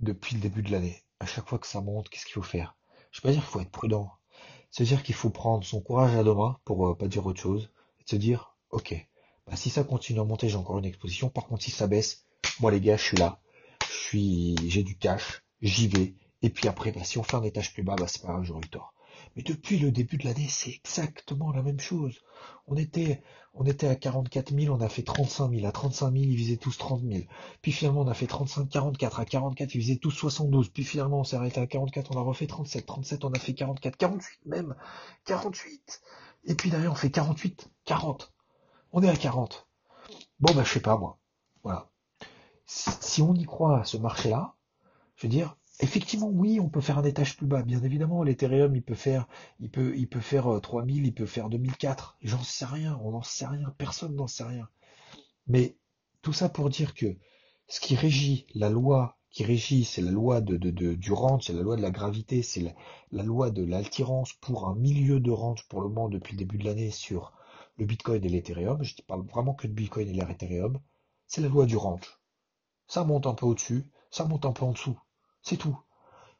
Depuis 0.00 0.34
le 0.34 0.40
début 0.40 0.62
de 0.62 0.72
l'année, 0.72 1.04
à 1.20 1.26
chaque 1.26 1.48
fois 1.48 1.58
que 1.58 1.66
ça 1.66 1.80
monte, 1.80 2.08
qu'est-ce 2.08 2.24
qu'il 2.24 2.34
faut 2.34 2.42
faire? 2.42 2.76
Je 3.12 3.20
vais 3.20 3.28
pas 3.28 3.32
dire 3.32 3.42
qu'il 3.42 3.50
faut 3.50 3.60
être 3.60 3.70
prudent. 3.70 4.10
C'est 4.70 4.84
dire 4.84 5.04
qu'il 5.04 5.14
faut 5.14 5.30
prendre 5.30 5.64
son 5.64 5.80
courage 5.80 6.16
à 6.16 6.24
deux 6.24 6.34
pour 6.64 6.88
euh, 6.88 6.96
pas 6.96 7.06
dire 7.06 7.24
autre 7.24 7.40
chose, 7.40 7.70
et 8.00 8.10
se 8.10 8.16
dire, 8.16 8.56
ok, 8.70 8.94
bah, 9.46 9.54
si 9.54 9.70
ça 9.70 9.84
continue 9.84 10.18
à 10.18 10.24
monter, 10.24 10.48
j'ai 10.48 10.56
encore 10.56 10.78
une 10.78 10.84
exposition. 10.84 11.28
Par 11.28 11.46
contre, 11.46 11.62
si 11.62 11.70
ça 11.70 11.86
baisse, 11.86 12.26
moi 12.58 12.72
les 12.72 12.80
gars, 12.80 12.96
je 12.96 13.04
suis 13.04 13.16
là 13.16 13.40
j'ai 14.12 14.82
du 14.82 14.96
cash, 14.96 15.42
j'y 15.62 15.88
vais. 15.88 16.14
Et 16.42 16.50
puis 16.50 16.68
après, 16.68 16.92
bah, 16.92 17.04
si 17.04 17.18
on 17.18 17.22
fait 17.22 17.36
un 17.36 17.42
étage 17.42 17.72
plus 17.72 17.82
bas, 17.82 17.96
bah, 17.96 18.06
c'est 18.08 18.22
pas 18.22 18.28
grave, 18.28 18.44
j'aurai 18.44 18.60
eu 18.64 18.68
tort. 18.68 18.94
Mais 19.36 19.42
depuis 19.42 19.78
le 19.78 19.90
début 19.90 20.16
de 20.16 20.24
l'année, 20.24 20.46
c'est 20.48 20.70
exactement 20.70 21.52
la 21.52 21.62
même 21.62 21.80
chose. 21.80 22.20
On 22.66 22.76
était, 22.76 23.22
on 23.52 23.64
était 23.64 23.88
à 23.88 23.96
44 23.96 24.54
000, 24.54 24.74
on 24.74 24.80
a 24.80 24.88
fait 24.88 25.02
35 25.02 25.50
000. 25.52 25.66
À 25.66 25.72
35 25.72 26.12
000, 26.12 26.24
ils 26.24 26.36
visaient 26.36 26.56
tous 26.56 26.76
30 26.76 27.02
000. 27.02 27.24
Puis 27.62 27.72
finalement, 27.72 28.02
on 28.02 28.08
a 28.08 28.14
fait 28.14 28.26
35, 28.26 28.68
44. 28.68 29.20
À 29.20 29.24
44, 29.24 29.74
ils 29.74 29.78
visaient 29.78 29.96
tous 29.96 30.10
72. 30.10 30.68
Puis 30.68 30.84
finalement, 30.84 31.20
on 31.20 31.24
s'est 31.24 31.36
arrêté 31.36 31.60
à 31.60 31.66
44, 31.66 32.14
on 32.14 32.18
a 32.18 32.22
refait 32.22 32.46
37. 32.46 32.86
37, 32.86 33.24
on 33.24 33.32
a 33.32 33.38
fait 33.38 33.54
44. 33.54 33.96
48 33.96 34.46
même. 34.46 34.74
48. 35.24 36.02
Et 36.46 36.54
puis 36.54 36.70
derrière, 36.70 36.92
on 36.92 36.96
fait 36.96 37.10
48, 37.10 37.70
40. 37.84 38.32
On 38.92 39.02
est 39.02 39.08
à 39.08 39.16
40. 39.16 39.66
Bon, 40.40 40.54
bah, 40.54 40.62
je 40.64 40.72
sais 40.72 40.80
pas, 40.80 40.96
moi. 40.96 41.18
Si 42.66 43.22
on 43.22 43.34
y 43.34 43.44
croit 43.44 43.80
à 43.80 43.84
ce 43.84 43.96
marché-là, 43.96 44.54
je 45.16 45.26
veux 45.26 45.30
dire, 45.30 45.56
effectivement, 45.80 46.28
oui, 46.28 46.60
on 46.60 46.68
peut 46.68 46.80
faire 46.80 46.98
un 46.98 47.04
étage 47.04 47.36
plus 47.36 47.46
bas. 47.46 47.62
Bien 47.62 47.82
évidemment, 47.82 48.22
l'Ethereum, 48.22 48.74
il 48.76 48.82
peut 48.82 48.94
faire, 48.94 49.28
il 49.60 49.70
peut, 49.70 49.94
il 49.96 50.08
peut 50.08 50.20
faire 50.20 50.60
3000, 50.60 51.02
euh, 51.02 51.06
il 51.06 51.14
peut 51.14 51.26
faire 51.26 51.48
2004. 51.48 52.18
J'en 52.22 52.42
sais 52.42 52.64
rien, 52.64 52.98
on 53.02 53.12
n'en 53.12 53.22
sait 53.22 53.46
rien, 53.46 53.74
personne 53.78 54.14
n'en 54.14 54.26
sait 54.26 54.44
rien. 54.44 54.68
Mais 55.46 55.76
tout 56.22 56.32
ça 56.32 56.48
pour 56.48 56.70
dire 56.70 56.94
que 56.94 57.16
ce 57.68 57.80
qui 57.80 57.96
régit 57.96 58.46
la 58.54 58.70
loi 58.70 59.18
qui 59.30 59.44
régit, 59.44 59.84
c'est 59.84 60.00
la 60.00 60.12
loi 60.12 60.40
du 60.40 61.12
range, 61.12 61.44
c'est 61.46 61.52
la 61.52 61.62
loi 61.62 61.76
de 61.76 61.82
la 61.82 61.90
gravité, 61.90 62.42
c'est 62.42 62.74
la, 63.10 63.22
loi 63.24 63.50
de 63.50 63.64
l'altirance 63.64 64.32
pour 64.34 64.68
un 64.68 64.76
milieu 64.76 65.18
de 65.18 65.30
range 65.32 65.66
pour 65.68 65.80
le 65.80 65.88
moment 65.88 66.08
depuis 66.08 66.34
le 66.34 66.38
début 66.38 66.56
de 66.56 66.64
l'année 66.64 66.92
sur 66.92 67.32
le 67.76 67.84
Bitcoin 67.84 68.24
et 68.24 68.28
l'Ethereum. 68.28 68.82
Je 68.84 68.94
ne 68.96 69.02
parle 69.04 69.26
vraiment 69.26 69.54
que 69.54 69.66
de 69.66 69.72
Bitcoin 69.72 70.08
et 70.08 70.12
l'Ethereum. 70.12 70.78
C'est 71.26 71.40
la 71.40 71.48
loi 71.48 71.66
du 71.66 71.76
range 71.76 72.20
ça 72.86 73.04
monte 73.04 73.26
un 73.26 73.34
peu 73.34 73.46
au-dessus, 73.46 73.84
ça 74.10 74.24
monte 74.24 74.46
un 74.46 74.52
peu 74.52 74.64
en 74.64 74.72
dessous. 74.72 74.98
C'est 75.42 75.56
tout. 75.56 75.78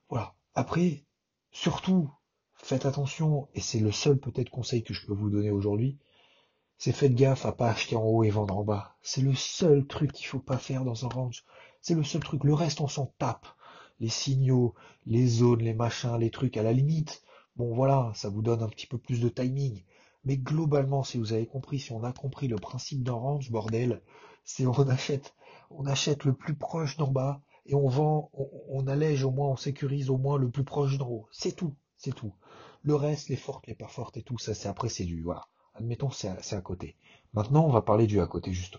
Voilà. 0.08 0.34
Après, 0.54 1.04
surtout, 1.50 2.10
faites 2.54 2.86
attention, 2.86 3.48
et 3.54 3.60
c'est 3.60 3.80
le 3.80 3.92
seul 3.92 4.18
peut-être 4.18 4.50
conseil 4.50 4.82
que 4.82 4.94
je 4.94 5.06
peux 5.06 5.14
vous 5.14 5.30
donner 5.30 5.50
aujourd'hui, 5.50 5.98
c'est 6.78 6.92
faites 6.92 7.14
gaffe 7.14 7.46
à 7.46 7.52
pas 7.52 7.70
acheter 7.70 7.96
en 7.96 8.04
haut 8.04 8.24
et 8.24 8.30
vendre 8.30 8.56
en 8.56 8.64
bas. 8.64 8.96
C'est 9.02 9.22
le 9.22 9.34
seul 9.34 9.86
truc 9.86 10.12
qu'il 10.12 10.26
faut 10.26 10.38
pas 10.38 10.58
faire 10.58 10.84
dans 10.84 11.04
un 11.04 11.08
range. 11.08 11.44
C'est 11.80 11.94
le 11.94 12.04
seul 12.04 12.22
truc. 12.22 12.44
Le 12.44 12.54
reste, 12.54 12.80
on 12.80 12.88
s'en 12.88 13.06
tape. 13.18 13.46
Les 14.00 14.08
signaux, 14.08 14.74
les 15.06 15.26
zones, 15.26 15.62
les 15.62 15.74
machins, 15.74 16.18
les 16.18 16.30
trucs, 16.30 16.56
à 16.56 16.62
la 16.62 16.72
limite. 16.72 17.22
Bon, 17.56 17.74
voilà, 17.74 18.12
ça 18.14 18.28
vous 18.28 18.42
donne 18.42 18.62
un 18.62 18.68
petit 18.68 18.86
peu 18.86 18.98
plus 18.98 19.20
de 19.20 19.28
timing. 19.28 19.82
Mais 20.24 20.36
globalement, 20.36 21.04
si 21.04 21.18
vous 21.18 21.32
avez 21.32 21.46
compris, 21.46 21.78
si 21.78 21.92
on 21.92 22.02
a 22.02 22.12
compris 22.12 22.48
le 22.48 22.56
principe 22.56 23.02
d'un 23.02 23.12
range, 23.12 23.50
bordel, 23.50 24.02
c'est 24.44 24.66
on 24.66 24.72
achète 24.88 25.34
on 25.70 25.86
achète 25.86 26.24
le 26.24 26.34
plus 26.34 26.54
proche 26.54 26.96
d'en 26.96 27.10
bas 27.10 27.40
et 27.66 27.74
on 27.74 27.88
vend, 27.88 28.30
on, 28.68 28.86
allège 28.86 29.24
au 29.24 29.30
moins, 29.30 29.48
on 29.48 29.56
sécurise 29.56 30.10
au 30.10 30.18
moins 30.18 30.38
le 30.38 30.50
plus 30.50 30.64
proche 30.64 30.98
d'en 30.98 31.08
haut. 31.08 31.28
C'est 31.32 31.56
tout, 31.56 31.74
c'est 31.96 32.14
tout. 32.14 32.34
Le 32.82 32.94
reste, 32.94 33.28
les 33.28 33.36
fortes, 33.36 33.66
les 33.66 33.74
pas 33.74 33.88
fortes 33.88 34.16
et 34.16 34.22
tout, 34.22 34.38
ça 34.38 34.54
c'est 34.54 34.68
après 34.68 34.88
c'est 34.88 35.04
du, 35.04 35.22
voilà. 35.22 35.46
Admettons 35.74 36.10
c'est 36.10 36.28
à, 36.28 36.60
côté. 36.60 36.96
Maintenant 37.32 37.64
on 37.64 37.70
va 37.70 37.82
parler 37.82 38.06
du 38.06 38.20
à 38.20 38.26
côté 38.26 38.52
juste. 38.52 38.78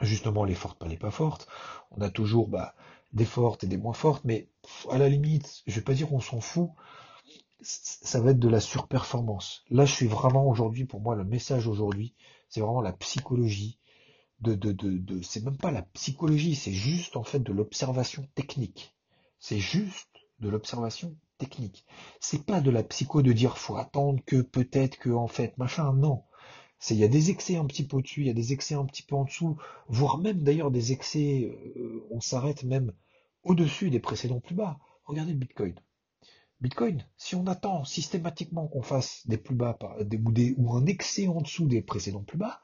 Justement 0.00 0.44
les 0.44 0.54
fortes, 0.54 0.78
pas 0.78 0.88
les 0.88 0.96
pas 0.96 1.10
fortes. 1.10 1.46
On 1.90 2.00
a 2.00 2.10
toujours 2.10 2.48
bah, 2.48 2.74
des 3.12 3.26
fortes 3.26 3.64
et 3.64 3.66
des 3.66 3.76
moins 3.76 3.92
fortes, 3.92 4.24
mais 4.24 4.48
à 4.90 4.98
la 4.98 5.08
limite, 5.08 5.62
je 5.66 5.76
vais 5.76 5.84
pas 5.84 5.94
dire 5.94 6.08
qu'on 6.08 6.20
s'en 6.20 6.40
fout. 6.40 6.70
Ça 7.60 8.20
va 8.20 8.32
être 8.32 8.40
de 8.40 8.48
la 8.48 8.58
surperformance. 8.58 9.64
Là, 9.70 9.84
je 9.84 9.92
suis 9.92 10.08
vraiment 10.08 10.48
aujourd'hui, 10.48 10.84
pour 10.84 11.00
moi, 11.00 11.14
le 11.14 11.22
message 11.22 11.68
aujourd'hui, 11.68 12.14
c'est 12.48 12.60
vraiment 12.60 12.80
la 12.80 12.92
psychologie 12.92 13.78
de, 14.42 14.54
de, 14.54 14.72
de, 14.72 15.22
c'est 15.22 15.44
même 15.44 15.56
pas 15.56 15.70
la 15.70 15.82
psychologie, 15.82 16.54
c'est 16.54 16.72
juste 16.72 17.16
en 17.16 17.22
fait 17.22 17.40
de 17.40 17.52
l'observation 17.52 18.28
technique. 18.34 18.94
C'est 19.38 19.58
juste 19.58 20.08
de 20.40 20.48
l'observation 20.48 21.16
technique. 21.38 21.84
C'est 22.20 22.44
pas 22.44 22.60
de 22.60 22.70
la 22.70 22.82
psycho 22.82 23.22
de 23.22 23.32
dire 23.32 23.56
faut 23.58 23.76
attendre 23.76 24.20
que 24.26 24.42
peut-être 24.42 24.98
que 24.98 25.10
en 25.10 25.28
fait 25.28 25.56
machin. 25.58 25.92
Non, 25.92 26.24
c'est 26.78 26.94
il 26.94 27.00
y 27.00 27.04
a 27.04 27.08
des 27.08 27.30
excès 27.30 27.56
un 27.56 27.66
petit 27.66 27.86
peu 27.86 27.96
au-dessus, 27.98 28.22
il 28.22 28.26
y 28.26 28.30
a 28.30 28.34
des 28.34 28.52
excès 28.52 28.74
un 28.74 28.84
petit 28.84 29.04
peu 29.04 29.14
en 29.14 29.24
dessous, 29.24 29.56
voire 29.88 30.18
même 30.18 30.42
d'ailleurs 30.42 30.72
des 30.72 30.92
excès. 30.92 31.44
Euh, 31.76 32.04
on 32.10 32.20
s'arrête 32.20 32.64
même 32.64 32.92
au-dessus 33.44 33.90
des 33.90 34.00
précédents 34.00 34.40
plus 34.40 34.54
bas. 34.56 34.78
Regardez 35.04 35.32
le 35.32 35.38
Bitcoin. 35.38 35.74
Bitcoin, 36.60 37.04
si 37.16 37.34
on 37.34 37.46
attend 37.46 37.84
systématiquement 37.84 38.68
qu'on 38.68 38.82
fasse 38.82 39.26
des 39.26 39.36
plus 39.36 39.56
bas 39.56 39.76
des, 40.00 40.18
ou, 40.18 40.32
ou 40.58 40.76
un 40.76 40.86
excès 40.86 41.26
en 41.26 41.40
dessous 41.40 41.66
des 41.66 41.82
précédents 41.82 42.22
plus 42.22 42.38
bas, 42.38 42.62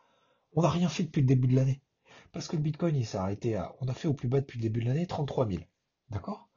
on 0.58 0.62
n'a 0.62 0.70
rien 0.70 0.88
fait 0.88 1.04
depuis 1.04 1.20
le 1.20 1.26
début 1.28 1.46
de 1.46 1.54
l'année. 1.54 1.80
Parce 2.32 2.48
que 2.48 2.56
le 2.56 2.62
Bitcoin, 2.62 2.96
il 2.96 3.06
s'est 3.06 3.16
arrêté 3.16 3.54
à, 3.54 3.76
on 3.80 3.86
a 3.86 3.94
fait 3.94 4.08
au 4.08 4.12
plus 4.12 4.26
bas 4.26 4.40
depuis 4.40 4.58
le 4.58 4.62
début 4.62 4.80
de 4.80 4.88
l'année 4.88 5.06
33 5.06 5.48
000. 5.48 5.62
D'accord? 6.10 6.50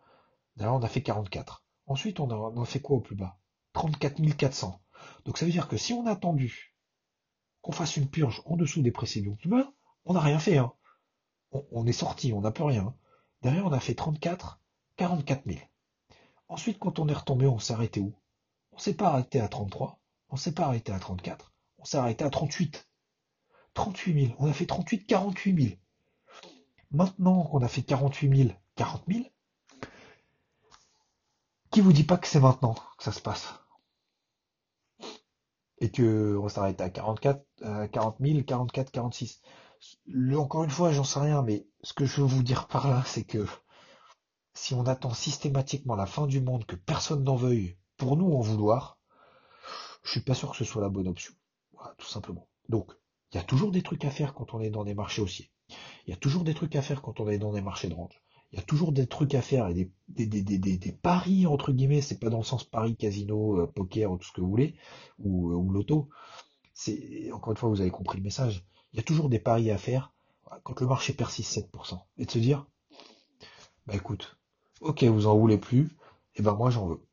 D'ailleurs, 0.56 0.74
on 0.74 0.82
a 0.82 0.88
fait 0.88 1.04
44. 1.04 1.64
Ensuite, 1.86 2.20
on 2.20 2.32
a, 2.32 2.36
on 2.36 2.66
fait 2.66 2.80
quoi 2.80 2.98
au 2.98 3.02
plus 3.02 3.16
bas? 3.16 3.38
34 3.74 4.20
400. 4.36 4.82
Donc 5.26 5.38
ça 5.38 5.46
veut 5.46 5.52
dire 5.52 5.68
que 5.68 5.78
si 5.78 5.94
on 5.94 6.08
a 6.08 6.14
attendu 6.14 6.76
qu'on 7.62 7.72
fasse 7.74 7.96
une 7.96 8.10
purge 8.10 8.42
en 8.46 8.56
dessous 8.56 8.82
des 8.82 8.92
précédents 8.92 9.36
plus 9.36 9.52
on 10.06 10.14
n'a 10.14 10.20
rien 10.20 10.40
fait. 10.40 10.58
Hein. 10.58 10.74
On, 11.52 11.86
est 11.86 11.92
sorti, 11.92 12.34
on 12.34 12.42
n'a 12.42 12.50
plus 12.50 12.64
rien. 12.64 12.96
Derrière, 13.44 13.68
on 13.68 13.72
a 13.72 13.80
fait 13.80 13.94
34, 13.94 14.60
44 14.98 15.44
000. 15.46 15.60
Ensuite, 16.48 16.80
quand 16.80 16.98
on 16.98 17.08
est 17.08 17.14
retombé, 17.14 17.46
on 17.46 17.60
s'est 17.60 17.74
arrêté 17.74 18.00
où? 18.00 18.16
On 18.72 18.80
s'est 18.80 18.96
pas 18.96 19.10
arrêté 19.10 19.40
à 19.40 19.48
33, 19.48 20.00
on 20.30 20.38
s'est 20.38 20.54
pas 20.54 20.66
arrêté 20.66 20.92
à 20.92 20.98
34, 20.98 21.54
on 21.78 21.86
s'est 21.86 21.98
arrêté 21.98 22.24
à 22.24 22.32
38. 22.32 22.90
38 23.74 24.28
000, 24.28 24.36
on 24.40 24.50
a 24.50 24.54
fait 24.54 24.66
38, 24.66 25.06
48 25.06 25.62
000. 25.62 25.76
Maintenant 26.92 27.44
qu'on 27.44 27.62
a 27.62 27.68
fait 27.68 27.84
48 27.84 28.36
000, 28.36 28.50
40 28.76 29.04
000, 29.08 29.26
qui 31.70 31.82
vous 31.82 31.94
dit 31.94 32.04
pas 32.04 32.18
que 32.18 32.28
c'est 32.28 32.40
maintenant 32.40 32.76
que 32.98 33.04
ça 33.04 33.12
se 33.12 33.22
passe? 33.22 33.54
Et 35.80 35.90
que 35.90 36.38
on 36.38 36.50
s'arrête 36.50 36.82
à 36.82 36.90
44, 36.90 37.44
40 37.92 38.18
000, 38.20 38.44
44, 38.44 38.92
46. 38.92 39.42
encore 40.36 40.64
une 40.64 40.70
fois, 40.70 40.92
j'en 40.92 41.04
sais 41.04 41.20
rien, 41.20 41.42
mais 41.42 41.66
ce 41.82 41.94
que 41.94 42.06
je 42.06 42.22
veux 42.22 42.28
vous 42.28 42.44
dire 42.44 42.68
par 42.68 42.90
là, 42.90 43.04
c'est 43.06 43.24
que 43.24 43.48
si 44.54 44.74
on 44.74 44.86
attend 44.86 45.14
systématiquement 45.14 45.96
la 45.96 46.06
fin 46.06 46.28
du 46.28 46.42
monde, 46.42 46.66
que 46.66 46.76
personne 46.76 47.24
n'en 47.24 47.36
veuille, 47.36 47.78
pour 47.98 48.18
nous 48.18 48.34
en 48.34 48.42
vouloir, 48.42 49.00
je 50.04 50.12
suis 50.12 50.22
pas 50.22 50.34
sûr 50.34 50.52
que 50.52 50.58
ce 50.58 50.66
soit 50.66 50.82
la 50.82 50.90
bonne 50.90 51.08
option. 51.08 51.34
Voilà, 51.74 51.96
tout 51.98 52.08
simplement. 52.08 52.48
Donc, 52.70 52.92
il 53.32 53.38
y 53.38 53.40
a 53.40 53.44
toujours 53.44 53.72
des 53.72 53.82
trucs 53.82 54.06
à 54.06 54.12
faire 54.12 54.34
quand 54.34 54.54
on 54.54 54.62
est 54.62 54.70
dans 54.70 54.84
des 54.84 54.94
marchés 54.94 55.22
haussiers. 55.22 55.52
Il 56.06 56.12
y 56.12 56.14
a 56.14 56.18
toujours 56.18 56.44
des 56.44 56.54
trucs 56.54 56.76
à 56.76 56.82
faire 56.82 57.02
quand 57.02 57.20
on 57.20 57.30
est 57.30 57.38
dans 57.38 57.54
des 57.54 57.62
marchés 57.62 57.88
de 57.88 57.94
range. 57.94 58.22
Il 58.52 58.58
y 58.58 58.60
a 58.60 58.64
toujours 58.64 58.92
des 58.92 59.08
trucs 59.08 59.34
à 59.34 59.42
faire 59.42 59.70
et 59.70 59.90
des, 60.10 60.92
paris, 61.02 61.48
entre 61.48 61.72
guillemets, 61.72 62.02
c'est 62.02 62.20
pas 62.20 62.30
dans 62.30 62.40
le 62.40 62.44
sens 62.44 62.66
pari, 62.66 62.98
casino, 62.98 63.62
euh, 63.62 63.68
poker 63.68 64.12
ou 64.12 64.18
tout 64.18 64.28
ce 64.28 64.34
que 64.34 64.42
vous 64.42 64.50
voulez, 64.50 64.76
ou, 65.20 65.52
euh, 65.52 65.74
loto. 65.74 66.10
Encore 67.32 67.52
une 67.52 67.58
fois, 67.58 67.70
vous 67.70 67.80
avez 67.80 67.92
compris 67.92 68.18
le 68.18 68.24
message. 68.24 68.66
Il 68.92 68.98
y 68.98 69.00
a 69.00 69.04
toujours 69.04 69.30
des 69.30 69.40
paris 69.40 69.72
à 69.72 69.78
faire 69.78 70.14
quand 70.64 70.82
le 70.82 70.88
marché 70.88 71.14
persiste 71.14 71.54
7%. 71.54 71.98
Et 72.18 72.26
de 72.26 72.32
se 72.32 72.40
dire, 72.40 72.68
bah 73.88 73.96
écoute, 73.96 74.38
ok, 74.82 75.04
vous 75.06 75.28
en 75.28 75.38
voulez 75.38 75.58
plus, 75.58 75.86
et 76.36 76.40
eh 76.40 76.42
ben 76.42 76.54
moi 76.54 76.70
j'en 76.70 76.88
veux. 76.88 77.06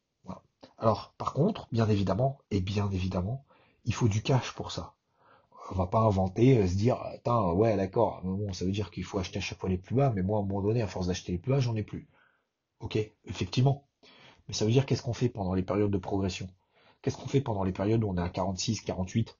Alors, 0.77 1.15
par 1.19 1.33
contre, 1.33 1.69
bien 1.73 1.89
évidemment, 1.89 2.39
et 2.51 2.61
bien 2.61 2.91
évidemment, 2.91 3.45
il 3.85 3.95
faut 3.95 4.09
du 4.09 4.23
cash 4.23 4.53
pour 4.53 4.73
ça. 4.73 4.95
On 5.71 5.75
va 5.75 5.87
pas 5.87 5.99
inventer, 5.99 6.59
euh, 6.59 6.67
se 6.67 6.75
dire, 6.75 7.01
attends, 7.03 7.53
ouais, 7.53 7.77
d'accord, 7.77 8.23
bon, 8.25 8.53
ça 8.53 8.65
veut 8.65 8.73
dire 8.73 8.91
qu'il 8.91 9.05
faut 9.05 9.19
acheter 9.19 9.39
à 9.39 9.43
chaque 9.43 9.59
fois 9.59 9.69
les 9.69 9.79
plus 9.79 9.95
bas, 9.95 10.13
mais 10.15 10.23
moi, 10.23 10.39
à 10.39 10.43
un 10.43 10.45
moment 10.45 10.63
donné, 10.63 10.83
à 10.83 10.87
force 10.87 11.07
d'acheter 11.09 11.33
les 11.33 11.39
plus 11.39 11.51
bas, 11.51 11.61
j'en 11.61 11.77
ai 11.77 11.83
plus. 11.83 12.09
Ok, 12.81 12.99
effectivement. 13.27 13.89
Mais 14.49 14.55
ça 14.55 14.65
veut 14.65 14.73
dire 14.73 14.87
qu'est-ce 14.87 15.03
qu'on 15.03 15.13
fait 15.13 15.29
pendant 15.29 15.55
les 15.55 15.63
périodes 15.63 15.91
de 15.91 15.99
progression? 15.99 16.49
Qu'est-ce 17.03 17.17
qu'on 17.17 17.29
fait 17.29 17.41
pendant 17.41 17.65
les 17.65 17.73
périodes 17.73 18.03
où 18.03 18.09
on 18.09 18.17
est 18.17 18.23
à 18.23 18.29
46, 18.29 18.81
48 18.83 19.39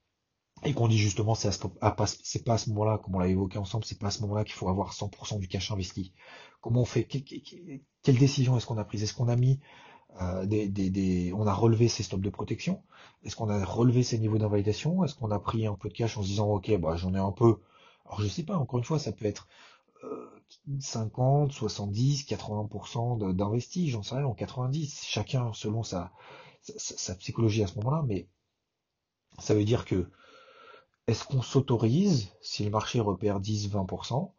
et 0.65 0.75
qu'on 0.75 0.89
dit 0.89 0.99
justement 0.99 1.35
c'est 1.35 1.51
c'est 2.25 2.45
pas 2.45 2.55
à 2.55 2.59
ce 2.59 2.71
moment-là, 2.71 2.99
comme 2.99 3.15
on 3.15 3.19
l'a 3.19 3.29
évoqué 3.29 3.59
ensemble, 3.59 3.85
c'est 3.85 3.99
pas 3.99 4.09
à 4.09 4.11
ce 4.11 4.23
moment-là 4.23 4.45
qu'il 4.45 4.55
faut 4.55 4.69
avoir 4.69 4.93
100% 4.93 5.39
du 5.39 5.49
cash 5.49 5.71
investi. 5.71 6.13
Comment 6.61 6.81
on 6.81 6.85
fait? 6.85 7.05
Quelle 7.05 8.19
décision 8.19 8.57
est-ce 8.57 8.67
qu'on 8.67 8.79
a 8.79 8.85
prise? 8.85 9.03
Est-ce 9.03 9.15
qu'on 9.15 9.29
a 9.29 9.37
mis 9.37 9.61
euh, 10.21 10.47
des, 10.47 10.69
des, 10.69 10.91
des, 10.91 11.33
on 11.35 11.47
a 11.47 11.55
relevé 11.55 11.89
ses 11.89 12.03
stops 12.03 12.23
de 12.23 12.31
protection 12.31 12.83
Est-ce 13.25 13.37
qu'on 13.37 13.49
a 13.51 13.65
relevé 13.65 14.03
ses 14.03 14.19
niveaux 14.19 14.39
d'invalidation? 14.39 15.05
Est-ce 15.05 15.15
qu'on 15.15 15.31
a 15.31 15.39
pris 15.39 15.67
un 15.67 15.75
peu 15.75 15.89
de 15.89 15.95
cash 15.95 16.17
en 16.19 16.23
se 16.23 16.29
disant 16.29 16.49
ok 16.49 16.77
bah 16.79 16.97
j'en 16.97 17.15
ai 17.15 17.19
un 17.19 17.33
peu? 17.33 17.59
Alors 18.07 18.21
je 18.21 18.27
sais 18.29 18.43
pas. 18.45 18.57
Encore 18.57 18.79
une 18.79 18.85
fois, 18.85 18.99
ça 18.99 19.13
peut 19.13 19.27
être 19.27 19.49
euh, 20.05 20.31
50, 20.81 21.53
70, 21.53 22.25
80% 22.27 23.35
d'investi, 23.35 23.91
j'en 23.91 24.03
sais 24.03 24.17
rien, 24.17 24.27
en 24.27 24.35
90. 24.35 25.05
Chacun 25.07 25.53
selon 25.55 25.83
sa, 25.85 26.13
sa, 26.63 26.75
sa 26.79 27.15
psychologie 27.17 27.63
à 27.65 27.67
ce 27.69 27.77
moment-là, 27.79 28.05
mais 28.07 28.29
ça 29.39 29.55
veut 29.55 29.65
dire 29.65 29.85
que 29.85 30.11
est-ce 31.09 31.25
qu'on 31.25 31.43
s'autorise, 31.43 32.31
si 32.43 32.65
le 32.65 32.71
marché 32.71 33.01
repère 33.01 33.41
10-20%, 33.41 34.35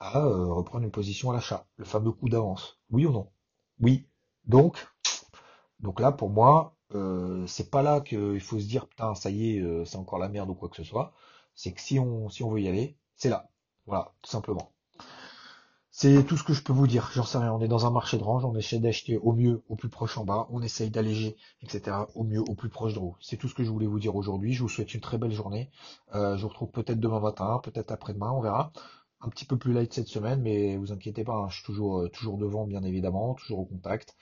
à 0.00 0.18
euh, 0.20 0.52
reprendre 0.52 0.84
une 0.84 0.90
position 0.90 1.30
à 1.30 1.34
l'achat? 1.34 1.66
Le 1.76 1.84
fameux 1.84 2.12
coup 2.12 2.28
d'avance. 2.28 2.80
Oui 2.90 3.06
ou 3.06 3.12
non? 3.12 3.30
Oui. 3.80 4.06
Donc, 4.46 4.86
donc 5.82 6.00
là, 6.00 6.12
pour 6.12 6.30
moi, 6.30 6.76
euh, 6.94 7.46
c'est 7.46 7.70
pas 7.70 7.82
là 7.82 8.00
qu'il 8.00 8.40
faut 8.40 8.60
se 8.60 8.66
dire, 8.66 8.86
putain, 8.86 9.14
ça 9.14 9.30
y 9.30 9.56
est, 9.56 9.60
euh, 9.60 9.84
c'est 9.84 9.96
encore 9.96 10.18
la 10.18 10.28
merde 10.28 10.50
ou 10.50 10.54
quoi 10.54 10.68
que 10.68 10.76
ce 10.76 10.84
soit. 10.84 11.12
C'est 11.54 11.72
que 11.72 11.80
si 11.80 11.98
on, 11.98 12.28
si 12.28 12.42
on 12.42 12.50
veut 12.50 12.60
y 12.60 12.68
aller, 12.68 12.96
c'est 13.16 13.28
là. 13.28 13.50
Voilà, 13.86 14.12
tout 14.22 14.30
simplement. 14.30 14.72
C'est 15.94 16.24
tout 16.24 16.38
ce 16.38 16.44
que 16.44 16.54
je 16.54 16.62
peux 16.62 16.72
vous 16.72 16.86
dire. 16.86 17.10
J'en 17.12 17.24
sais 17.24 17.36
rien. 17.36 17.52
On 17.52 17.60
est 17.60 17.68
dans 17.68 17.84
un 17.84 17.90
marché 17.90 18.16
de 18.16 18.22
range. 18.22 18.44
On 18.46 18.56
essaie 18.56 18.78
d'acheter 18.78 19.18
au 19.18 19.32
mieux, 19.32 19.62
au 19.68 19.76
plus 19.76 19.90
proche 19.90 20.16
en 20.16 20.24
bas. 20.24 20.46
On 20.50 20.62
essaye 20.62 20.90
d'alléger, 20.90 21.36
etc. 21.62 21.96
Au 22.14 22.24
mieux, 22.24 22.40
au 22.40 22.54
plus 22.54 22.70
proche 22.70 22.94
de 22.94 22.98
haut. 22.98 23.16
C'est 23.20 23.36
tout 23.36 23.48
ce 23.48 23.54
que 23.54 23.62
je 23.62 23.70
voulais 23.70 23.86
vous 23.86 24.00
dire 24.00 24.16
aujourd'hui. 24.16 24.54
Je 24.54 24.62
vous 24.62 24.70
souhaite 24.70 24.94
une 24.94 25.02
très 25.02 25.18
belle 25.18 25.32
journée. 25.32 25.70
Euh, 26.14 26.36
je 26.36 26.42
vous 26.42 26.48
retrouve 26.48 26.70
peut-être 26.70 26.98
demain 26.98 27.20
matin, 27.20 27.60
peut-être 27.62 27.92
après-demain. 27.92 28.30
On 28.30 28.40
verra. 28.40 28.72
Un 29.20 29.28
petit 29.28 29.44
peu 29.44 29.58
plus 29.58 29.72
light 29.72 29.92
cette 29.92 30.08
semaine, 30.08 30.40
mais 30.40 30.76
vous 30.78 30.92
inquiétez 30.92 31.24
pas. 31.24 31.34
Hein, 31.34 31.48
je 31.50 31.56
suis 31.56 31.64
toujours, 31.64 32.10
toujours 32.10 32.38
devant, 32.38 32.66
bien 32.66 32.82
évidemment, 32.82 33.34
toujours 33.34 33.60
au 33.60 33.64
contact. 33.66 34.16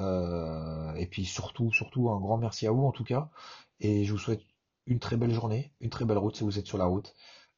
Euh, 0.00 0.94
et 0.94 1.06
puis 1.06 1.24
surtout, 1.24 1.72
surtout 1.72 2.10
un 2.10 2.20
grand 2.20 2.38
merci 2.38 2.66
à 2.66 2.72
vous 2.72 2.84
en 2.84 2.92
tout 2.92 3.04
cas. 3.04 3.30
Et 3.80 4.04
je 4.04 4.12
vous 4.12 4.18
souhaite 4.18 4.42
une 4.86 4.98
très 4.98 5.16
belle 5.16 5.32
journée, 5.32 5.72
une 5.80 5.90
très 5.90 6.04
belle 6.04 6.18
route 6.18 6.36
si 6.36 6.44
vous 6.44 6.58
êtes 6.58 6.66
sur 6.66 6.78
la 6.78 6.86
route. 6.86 7.14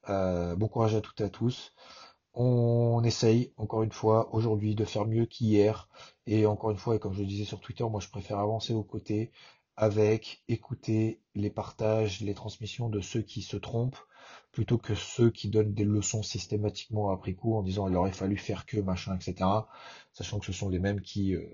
bon 0.08 0.68
courage 0.68 0.94
à 0.94 1.00
toutes 1.00 1.20
et 1.20 1.24
à 1.24 1.30
tous. 1.30 1.72
On 2.34 3.02
essaye, 3.02 3.52
encore 3.56 3.82
une 3.82 3.92
fois, 3.92 4.28
aujourd'hui 4.34 4.74
de 4.74 4.84
faire 4.84 5.06
mieux 5.06 5.24
qu'hier. 5.24 5.88
Et 6.26 6.44
encore 6.46 6.70
une 6.70 6.76
fois, 6.76 6.94
et 6.96 6.98
comme 6.98 7.14
je 7.14 7.20
le 7.20 7.26
disais 7.26 7.44
sur 7.46 7.60
Twitter, 7.60 7.84
moi 7.84 8.00
je 8.00 8.08
préfère 8.08 8.38
avancer 8.38 8.74
aux 8.74 8.82
côtés 8.84 9.32
avec 9.76 10.42
écouter 10.48 11.20
les 11.34 11.50
partages, 11.50 12.20
les 12.20 12.34
transmissions 12.34 12.88
de 12.90 13.00
ceux 13.00 13.22
qui 13.22 13.42
se 13.42 13.56
trompent, 13.56 13.98
plutôt 14.52 14.78
que 14.78 14.94
ceux 14.94 15.30
qui 15.30 15.48
donnent 15.48 15.74
des 15.74 15.84
leçons 15.84 16.22
systématiquement 16.22 17.10
après 17.10 17.34
coup 17.34 17.56
en 17.56 17.62
disant 17.62 17.88
il 17.88 17.96
aurait 17.96 18.12
fallu 18.12 18.36
faire 18.36 18.66
que 18.66 18.78
machin, 18.78 19.14
etc. 19.16 19.48
Sachant 20.12 20.38
que 20.38 20.46
ce 20.46 20.52
sont 20.52 20.68
les 20.68 20.78
mêmes 20.78 21.00
qui, 21.00 21.34
euh, 21.34 21.46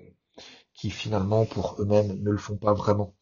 qui 0.74 0.90
finalement 0.90 1.44
pour 1.44 1.76
eux-mêmes 1.80 2.20
ne 2.22 2.30
le 2.30 2.38
font 2.38 2.56
pas 2.56 2.72
vraiment. 2.72 3.14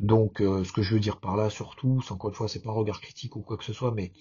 Donc 0.00 0.40
euh, 0.42 0.64
ce 0.64 0.72
que 0.72 0.82
je 0.82 0.94
veux 0.94 1.00
dire 1.00 1.20
par 1.20 1.36
là 1.36 1.50
surtout, 1.50 2.02
c'est 2.02 2.12
encore 2.12 2.30
une 2.30 2.36
fois, 2.36 2.48
c'est 2.48 2.62
pas 2.62 2.70
un 2.70 2.74
regard 2.74 3.00
critique 3.00 3.36
ou 3.36 3.40
quoi 3.42 3.56
que 3.56 3.64
ce 3.64 3.72
soit, 3.72 3.92
mais 3.92 4.12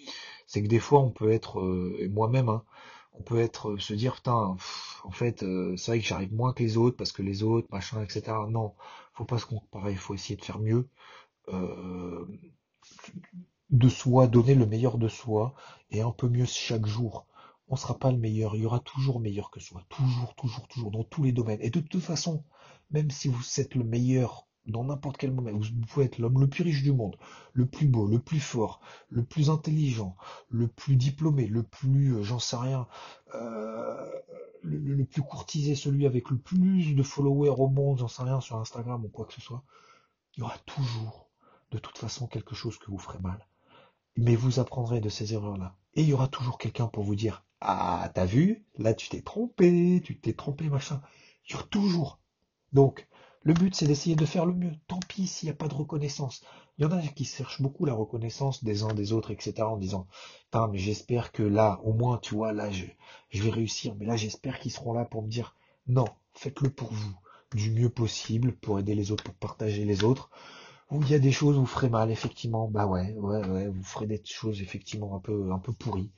c'est 0.47 0.63
que 0.63 0.67
des 0.67 0.79
fois 0.79 0.99
on 1.01 1.11
peut 1.11 1.31
être, 1.31 1.59
euh, 1.59 2.09
moi-même, 2.11 2.49
hein, 2.49 2.63
on 3.13 3.23
peut 3.23 3.39
être 3.39 3.71
euh, 3.71 3.79
se 3.79 3.93
dire 3.93 4.15
putain, 4.15 4.55
en 5.03 5.11
fait, 5.11 5.39
c'est 5.77 5.91
vrai 5.91 5.99
que 5.99 6.05
j'arrive 6.05 6.33
moins 6.33 6.53
que 6.53 6.63
les 6.63 6.77
autres 6.77 6.97
parce 6.97 7.11
que 7.11 7.21
les 7.21 7.43
autres, 7.43 7.67
machin, 7.71 8.03
etc. 8.03 8.23
Non, 8.49 8.73
faut 9.13 9.25
pas 9.25 9.37
se 9.39 9.45
comparer, 9.45 9.95
faut 9.95 10.13
essayer 10.13 10.35
de 10.37 10.45
faire 10.45 10.59
mieux. 10.59 10.87
de 13.69 13.89
soi, 13.89 14.27
donner 14.27 14.55
le 14.55 14.65
meilleur 14.65 14.97
de 14.97 15.07
soi 15.07 15.53
et 15.91 16.01
un 16.01 16.11
peu 16.11 16.27
mieux 16.27 16.45
chaque 16.45 16.85
jour 16.85 17.26
on 17.69 17.75
sera 17.75 17.97
pas 17.97 18.11
le 18.11 18.17
meilleur, 18.17 18.55
il 18.55 18.61
y 18.61 18.65
aura 18.65 18.79
toujours 18.79 19.19
meilleur 19.19 19.51
que 19.51 19.59
soi, 19.59 19.83
toujours, 19.89 20.35
toujours, 20.35 20.67
toujours, 20.67 20.91
dans 20.91 21.03
tous 21.03 21.23
les 21.23 21.31
domaines. 21.31 21.61
Et 21.61 21.69
de 21.69 21.79
toute 21.79 22.01
façon, 22.01 22.43
même 22.91 23.11
si 23.11 23.27
vous 23.27 23.43
êtes 23.59 23.75
le 23.75 23.83
meilleur 23.83 24.47
dans 24.67 24.83
n'importe 24.83 25.17
quel 25.17 25.31
moment, 25.31 25.51
vous 25.51 25.85
pouvez 25.87 26.05
être 26.05 26.19
l'homme 26.19 26.39
le 26.39 26.47
plus 26.47 26.63
riche 26.63 26.83
du 26.83 26.91
monde, 26.91 27.15
le 27.53 27.65
plus 27.65 27.87
beau, 27.87 28.05
le 28.05 28.19
plus 28.19 28.39
fort, 28.39 28.81
le 29.09 29.23
plus 29.23 29.49
intelligent, 29.49 30.15
le 30.49 30.67
plus 30.67 30.95
diplômé, 30.97 31.47
le 31.47 31.63
plus, 31.63 32.15
euh, 32.15 32.23
j'en 32.23 32.39
sais 32.39 32.57
rien, 32.57 32.87
euh, 33.33 34.05
le, 34.61 35.05
plus 35.05 35.21
courtisé, 35.21 35.75
celui 35.75 36.05
avec 36.05 36.29
le 36.29 36.37
plus 36.37 36.93
de 36.93 37.03
followers 37.03 37.55
au 37.57 37.69
monde, 37.69 37.99
j'en 37.99 38.07
sais 38.07 38.23
rien, 38.23 38.41
sur 38.41 38.57
Instagram 38.57 39.05
ou 39.05 39.09
quoi 39.09 39.25
que 39.25 39.33
ce 39.33 39.41
soit, 39.41 39.63
il 40.35 40.41
y 40.41 40.43
aura 40.43 40.57
toujours, 40.65 41.29
de 41.71 41.77
toute 41.79 41.97
façon, 41.97 42.27
quelque 42.27 42.55
chose 42.55 42.77
que 42.77 42.91
vous 42.91 42.97
ferez 42.99 43.19
mal. 43.19 43.39
Mais 44.17 44.35
vous 44.35 44.59
apprendrez 44.59 44.99
de 44.99 45.09
ces 45.09 45.33
erreurs-là. 45.33 45.75
Et 45.93 46.01
il 46.01 46.09
y 46.09 46.13
aura 46.13 46.27
toujours 46.27 46.57
quelqu'un 46.57 46.87
pour 46.87 47.03
vous 47.03 47.15
dire, 47.15 47.45
ah, 47.61 48.11
t'as 48.13 48.25
vu, 48.25 48.65
là 48.77 48.93
tu 48.93 49.09
t'es 49.09 49.21
trompé, 49.21 50.01
tu 50.03 50.19
t'es 50.19 50.33
trompé, 50.33 50.69
machin. 50.69 51.01
Il 51.47 51.53
y 51.53 51.55
aura 51.55 51.63
toujours 51.63 52.19
donc, 52.73 53.07
le 53.43 53.53
but, 53.53 53.73
c'est 53.73 53.87
d'essayer 53.87 54.15
de 54.15 54.25
faire 54.25 54.45
le 54.45 54.53
mieux. 54.53 54.73
Tant 54.87 54.99
pis 55.07 55.25
s'il 55.25 55.47
n'y 55.47 55.51
a 55.51 55.55
pas 55.55 55.67
de 55.67 55.73
reconnaissance. 55.73 56.43
Il 56.77 56.83
y 56.83 56.85
en 56.85 56.91
a 56.91 57.01
qui 57.01 57.23
cherchent 57.23 57.61
beaucoup 57.61 57.85
la 57.85 57.93
reconnaissance 57.93 58.63
des 58.63 58.83
uns 58.83 58.93
des 58.93 59.13
autres, 59.13 59.31
etc. 59.31 59.61
en 59.61 59.77
disant, 59.77 60.05
mais 60.53 60.77
j'espère 60.77 61.31
que 61.31 61.43
là, 61.43 61.79
au 61.83 61.93
moins, 61.93 62.17
tu 62.17 62.35
vois, 62.35 62.51
là, 62.51 62.69
je, 62.71 62.85
je 63.29 63.43
vais 63.43 63.49
réussir. 63.49 63.95
Mais 63.95 64.05
là, 64.05 64.17
j'espère 64.17 64.59
qu'ils 64.59 64.71
seront 64.71 64.93
là 64.93 65.05
pour 65.05 65.23
me 65.23 65.29
dire, 65.29 65.55
non, 65.87 66.05
faites-le 66.33 66.69
pour 66.69 66.91
vous, 66.91 67.15
du 67.55 67.71
mieux 67.71 67.89
possible, 67.89 68.51
pour 68.51 68.79
aider 68.79 68.95
les 68.95 69.11
autres, 69.11 69.23
pour 69.23 69.35
partager 69.35 69.85
les 69.85 70.03
autres. 70.03 70.29
Où 70.91 71.01
il 71.01 71.09
y 71.09 71.15
a 71.15 71.19
des 71.19 71.31
choses 71.31 71.57
où 71.57 71.61
vous 71.61 71.65
ferez 71.65 71.89
mal, 71.89 72.11
effectivement, 72.11 72.67
bah 72.69 72.85
ouais, 72.85 73.13
ouais, 73.13 73.45
ouais, 73.45 73.67
vous 73.67 73.83
ferez 73.83 74.07
des 74.07 74.21
choses 74.23 74.61
effectivement 74.61 75.15
un 75.15 75.19
peu, 75.19 75.51
un 75.51 75.59
peu 75.59 75.73
pourries. 75.73 76.11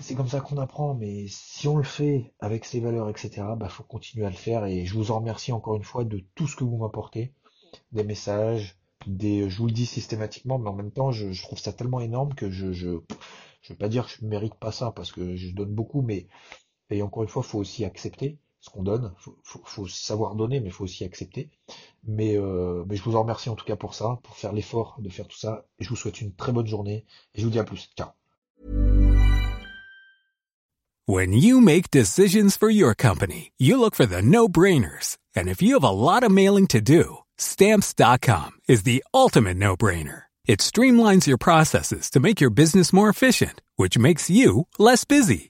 c'est 0.00 0.14
comme 0.14 0.28
ça 0.28 0.40
qu'on 0.40 0.58
apprend, 0.58 0.94
mais 0.94 1.26
si 1.28 1.68
on 1.68 1.76
le 1.76 1.84
fait 1.84 2.32
avec 2.40 2.64
ses 2.64 2.80
valeurs, 2.80 3.08
etc., 3.08 3.30
bah 3.56 3.68
faut 3.68 3.84
continuer 3.84 4.26
à 4.26 4.30
le 4.30 4.36
faire. 4.36 4.64
Et 4.66 4.86
je 4.86 4.94
vous 4.94 5.10
en 5.12 5.20
remercie 5.20 5.52
encore 5.52 5.76
une 5.76 5.84
fois 5.84 6.04
de 6.04 6.24
tout 6.34 6.48
ce 6.48 6.56
que 6.56 6.64
vous 6.64 6.78
m'apportez, 6.78 7.32
des 7.92 8.04
messages, 8.04 8.76
des, 9.06 9.48
je 9.48 9.58
vous 9.58 9.66
le 9.66 9.72
dis 9.72 9.86
systématiquement, 9.86 10.58
mais 10.58 10.68
en 10.68 10.74
même 10.74 10.92
temps, 10.92 11.12
je, 11.12 11.42
trouve 11.42 11.58
ça 11.58 11.72
tellement 11.72 12.00
énorme 12.00 12.34
que 12.34 12.50
je, 12.50 12.72
je, 12.72 12.98
je 13.62 13.72
veux 13.72 13.78
pas 13.78 13.88
dire 13.88 14.06
que 14.06 14.12
je 14.12 14.26
mérite 14.26 14.54
pas 14.56 14.72
ça 14.72 14.90
parce 14.92 15.12
que 15.12 15.36
je 15.36 15.54
donne 15.54 15.74
beaucoup, 15.74 16.02
mais 16.02 16.26
et 16.90 17.02
encore 17.02 17.22
une 17.22 17.28
fois, 17.28 17.42
faut 17.42 17.58
aussi 17.58 17.84
accepter 17.84 18.38
ce 18.60 18.70
qu'on 18.70 18.82
donne. 18.82 19.12
Faut, 19.16 19.36
faut, 19.42 19.62
faut, 19.64 19.88
savoir 19.88 20.34
donner, 20.34 20.60
mais 20.60 20.70
faut 20.70 20.84
aussi 20.84 21.04
accepter. 21.04 21.50
Mais, 22.04 22.36
euh, 22.36 22.84
mais 22.86 22.96
je 22.96 23.02
vous 23.02 23.16
en 23.16 23.22
remercie 23.22 23.48
en 23.48 23.56
tout 23.56 23.64
cas 23.64 23.76
pour 23.76 23.94
ça, 23.94 24.20
pour 24.22 24.36
faire 24.36 24.52
l'effort 24.52 24.96
de 25.00 25.08
faire 25.08 25.26
tout 25.26 25.38
ça. 25.38 25.66
Et 25.78 25.84
je 25.84 25.88
vous 25.88 25.96
souhaite 25.96 26.20
une 26.20 26.34
très 26.34 26.52
bonne 26.52 26.66
journée. 26.66 27.04
Et 27.34 27.40
je 27.40 27.44
vous 27.44 27.50
dis 27.50 27.58
à 27.58 27.64
plus. 27.64 27.90
Ciao. 27.96 28.10
When 31.06 31.32
you 31.32 31.60
make 31.60 31.90
decisions 31.90 32.56
for 32.56 32.70
your 32.70 32.94
company, 32.94 33.50
you 33.58 33.80
look 33.80 33.96
for 33.96 34.06
the 34.06 34.22
no-brainers. 34.22 35.18
And 35.34 35.48
if 35.48 35.60
you 35.60 35.74
have 35.74 35.82
a 35.82 35.90
lot 35.90 36.22
of 36.22 36.30
mailing 36.30 36.68
to 36.68 36.80
do, 36.80 37.18
stamps.com 37.36 38.50
is 38.68 38.84
the 38.84 39.02
ultimate 39.12 39.56
no-brainer. 39.56 40.24
It 40.46 40.60
streamlines 40.60 41.26
your 41.26 41.38
processes 41.38 42.10
to 42.10 42.20
make 42.20 42.40
your 42.40 42.50
business 42.50 42.92
more 42.92 43.08
efficient, 43.08 43.60
which 43.76 43.98
makes 43.98 44.30
you 44.30 44.68
less 44.78 45.04
busy. 45.04 45.49